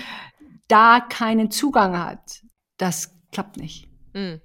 [0.67, 2.43] da keinen Zugang hat,
[2.77, 3.89] das klappt nicht.
[4.13, 4.41] Mhm.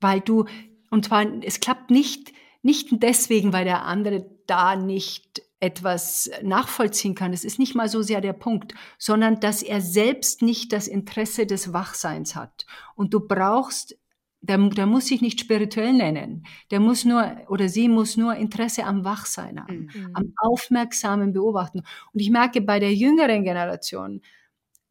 [0.00, 0.44] Weil du,
[0.90, 2.32] und zwar, es klappt nicht,
[2.62, 7.34] nicht deswegen, weil der andere da nicht etwas nachvollziehen kann.
[7.34, 11.46] Es ist nicht mal so sehr der Punkt, sondern dass er selbst nicht das Interesse
[11.46, 12.64] des Wachseins hat.
[12.96, 13.99] Und du brauchst
[14.42, 16.44] der, der muss sich nicht spirituell nennen.
[16.70, 20.10] Der muss nur oder sie muss nur Interesse am Wachsein haben, mhm.
[20.14, 21.82] am aufmerksamen Beobachten.
[22.12, 24.22] Und ich merke bei der jüngeren Generation,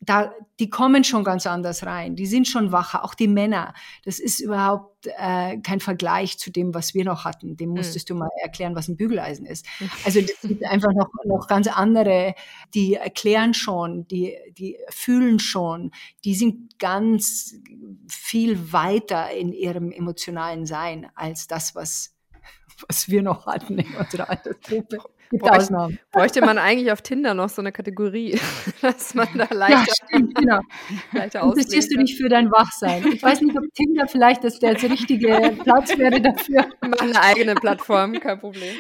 [0.01, 2.15] da, die kommen schon ganz anders rein.
[2.15, 3.73] Die sind schon wacher, auch die Männer.
[4.05, 7.57] Das ist überhaupt äh, kein Vergleich zu dem, was wir noch hatten.
[7.57, 7.77] Dem mhm.
[7.77, 8.13] musstest mhm.
[8.13, 9.65] du mal erklären, was ein Bügeleisen ist.
[10.05, 12.33] Also das sind einfach noch, noch ganz andere,
[12.73, 15.91] die erklären schon, die, die fühlen schon,
[16.23, 17.55] die sind ganz
[18.07, 22.15] viel weiter in ihrem emotionalen Sein als das, was
[22.87, 24.99] was wir noch hatten in unserer Altersgruppe.
[25.29, 25.99] Gibt Bräuch, Ausnahmen.
[26.11, 28.39] Bräuchte man eigentlich auf Tinder noch so eine Kategorie,
[28.81, 30.59] dass man da leichter, ja, stimmt, genau.
[31.11, 33.05] leichter Interessierst du dich für dein Wachsein?
[33.13, 36.65] Ich weiß nicht, ob Tinder vielleicht das der richtige Platz wäre dafür.
[36.81, 38.73] Mach eine eigene Plattform, kein Problem.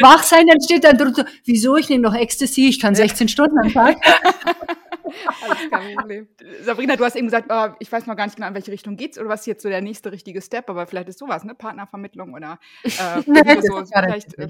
[0.00, 3.72] Wachsein, dann steht dann drunter, wieso, ich nehme noch Ecstasy, ich kann 16 Stunden am
[3.72, 3.96] Tag.
[5.42, 6.28] Alles kein Problem.
[6.62, 8.96] Sabrina, du hast eben gesagt, oh, ich weiß mal gar nicht genau, in welche Richtung
[8.96, 11.54] geht's oder was ist jetzt so der nächste richtige Step, aber vielleicht ist sowas, ne?
[11.54, 14.38] Partnervermittlung oder äh, nee, so, vielleicht.
[14.38, 14.48] Äh,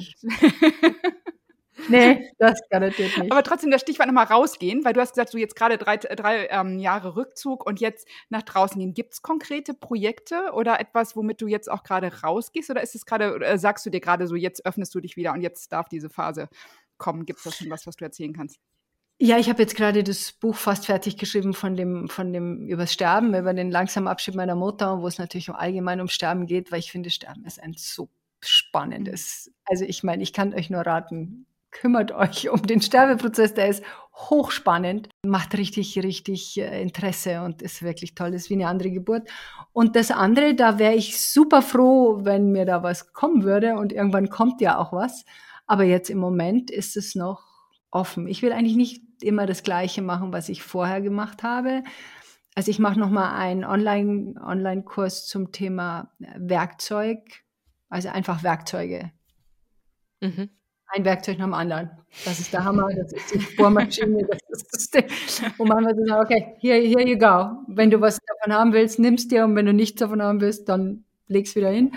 [1.89, 3.33] Nee, das garantiert nicht.
[3.33, 6.47] Aber trotzdem das Stichwort nochmal rausgehen, weil du hast gesagt, so jetzt gerade drei, drei
[6.49, 8.95] ähm, Jahre Rückzug und jetzt nach draußen gehen.
[8.95, 12.71] Gibt es konkrete Projekte oder etwas, womit du jetzt auch gerade rausgehst?
[12.71, 15.33] Oder ist es gerade, äh, sagst du dir gerade so, jetzt öffnest du dich wieder
[15.33, 16.49] und jetzt darf diese Phase
[16.99, 17.27] kommen?
[17.27, 18.59] Gibt es da schon was, was du erzählen kannst?
[19.21, 22.93] Ja, ich habe jetzt gerade das Buch fast fertig geschrieben von dem, von dem übers
[22.93, 26.73] Sterben, über den langsamen Abschied meiner Mutter, wo es natürlich auch allgemein um Sterben geht,
[26.73, 28.09] weil ich finde, Sterben ist ein so
[28.41, 29.53] spannendes.
[29.65, 33.85] Also ich meine, ich kann euch nur raten, kümmert euch um den Sterbeprozess, der ist
[34.15, 39.29] hochspannend, macht richtig, richtig äh, Interesse und ist wirklich toll, ist wie eine andere Geburt.
[39.73, 43.93] Und das andere, da wäre ich super froh, wenn mir da was kommen würde und
[43.93, 45.25] irgendwann kommt ja auch was.
[45.67, 47.43] Aber jetzt im Moment ist es noch
[47.91, 48.29] offen.
[48.29, 51.83] Ich will eigentlich nicht immer das Gleiche machen, was ich vorher gemacht habe.
[52.55, 54.85] Also ich mache nochmal einen Online-Kurs Online
[55.27, 57.19] zum Thema Werkzeug,
[57.89, 59.11] also einfach Werkzeuge.
[60.21, 60.51] Mhm
[60.95, 61.91] ein Werkzeug nach dem anderen.
[62.25, 65.05] Das ist der Hammer, das ist die Bohrmaschine, das ist das Ding.
[65.59, 67.65] Und manchmal sagen, okay, here, here you go.
[67.67, 70.69] Wenn du was davon haben willst, nimmst dir und wenn du nichts davon haben willst,
[70.69, 71.93] dann legst wieder hin.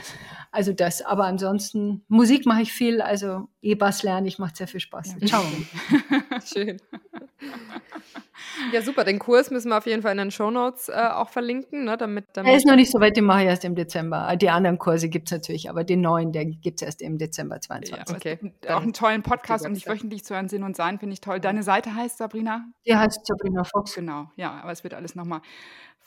[0.52, 4.80] Also das, aber ansonsten, Musik mache ich viel, also E-Bass lerne ich, macht sehr viel
[4.80, 5.18] Spaß.
[5.20, 5.28] Ja.
[5.28, 5.44] Ciao.
[6.46, 6.78] Schön.
[8.72, 9.04] Ja, super.
[9.04, 11.86] Den Kurs müssen wir auf jeden Fall in den Shownotes äh, auch verlinken.
[11.86, 14.36] Ne, damit, damit er ist noch nicht so weit, den mache ich erst im Dezember.
[14.36, 17.60] Die anderen Kurse gibt es natürlich, aber den neuen, der gibt es erst im Dezember
[17.60, 18.10] 22.
[18.10, 18.40] Ja, okay.
[18.68, 21.40] Auch einen tollen Podcast und dich wöchentlich zu hören, Sinn und Sein, finde ich toll.
[21.40, 22.66] Deine Seite heißt Sabrina?
[22.86, 23.96] Die heißt Sabrina Fox.
[23.96, 25.42] Genau, ja, aber es wird alles nochmal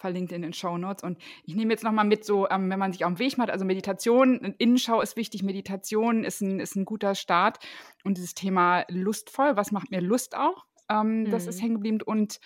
[0.00, 1.04] verlinkt in den Show Notes.
[1.04, 3.50] Und ich nehme jetzt nochmal mit, so, ähm, wenn man sich auf den Weg macht,
[3.50, 7.58] also Meditation, Innenschau ist wichtig, Meditation ist ein, ist ein guter Start.
[8.02, 10.64] Und dieses Thema lustvoll, was macht mir Lust auch?
[10.90, 11.30] Ähm, mhm.
[11.30, 11.62] Das ist mhm.
[11.62, 12.02] hängen geblieben.
[12.04, 12.40] Und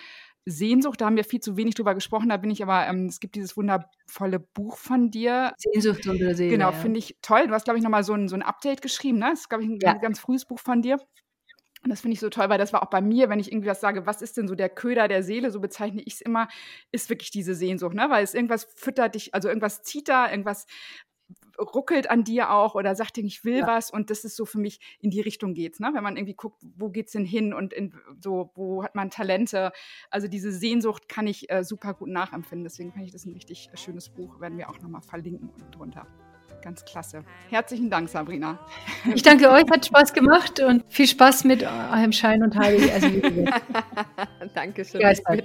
[0.47, 3.19] Sehnsucht, da haben wir viel zu wenig drüber gesprochen, da bin ich aber, ähm, es
[3.19, 5.55] gibt dieses wundervolle Buch von dir.
[5.57, 6.51] Sehnsucht unter Seele.
[6.51, 7.47] Genau, finde ich toll.
[7.47, 9.31] Du hast, glaube ich, nochmal so ein, so ein Update geschrieben, ne?
[9.31, 9.95] Das ist, glaube ich, ein ja.
[9.95, 10.99] ganz frühes Buch von dir.
[11.83, 13.69] Und das finde ich so toll, weil das war auch bei mir, wenn ich irgendwie
[13.69, 16.49] was sage, was ist denn so der Köder der Seele, so bezeichne ich es immer,
[16.93, 18.07] ist wirklich diese Sehnsucht, ne?
[18.09, 20.67] Weil es irgendwas füttert dich, also irgendwas zieht da, irgendwas
[21.59, 23.67] ruckelt an dir auch oder sagt dir, ich will ja.
[23.67, 25.91] was und das ist so für mich, in die Richtung geht's, ne?
[25.93, 29.73] Wenn man irgendwie guckt, wo geht's denn hin und in, so, wo hat man Talente?
[30.11, 32.65] Also diese Sehnsucht kann ich äh, super gut nachempfinden.
[32.65, 35.75] Deswegen finde ich das ein richtig äh, schönes Buch, werden wir auch nochmal verlinken und
[35.75, 36.07] drunter.
[36.63, 37.25] Ganz klasse.
[37.51, 38.59] Herzlichen Dank, Sabrina.
[39.15, 42.91] Ich danke euch, hat Spaß gemacht und viel Spaß mit eurem Schein und Heilig.
[42.91, 43.09] Also,
[44.55, 45.01] Dankeschön.
[45.01, 45.45] Geistert.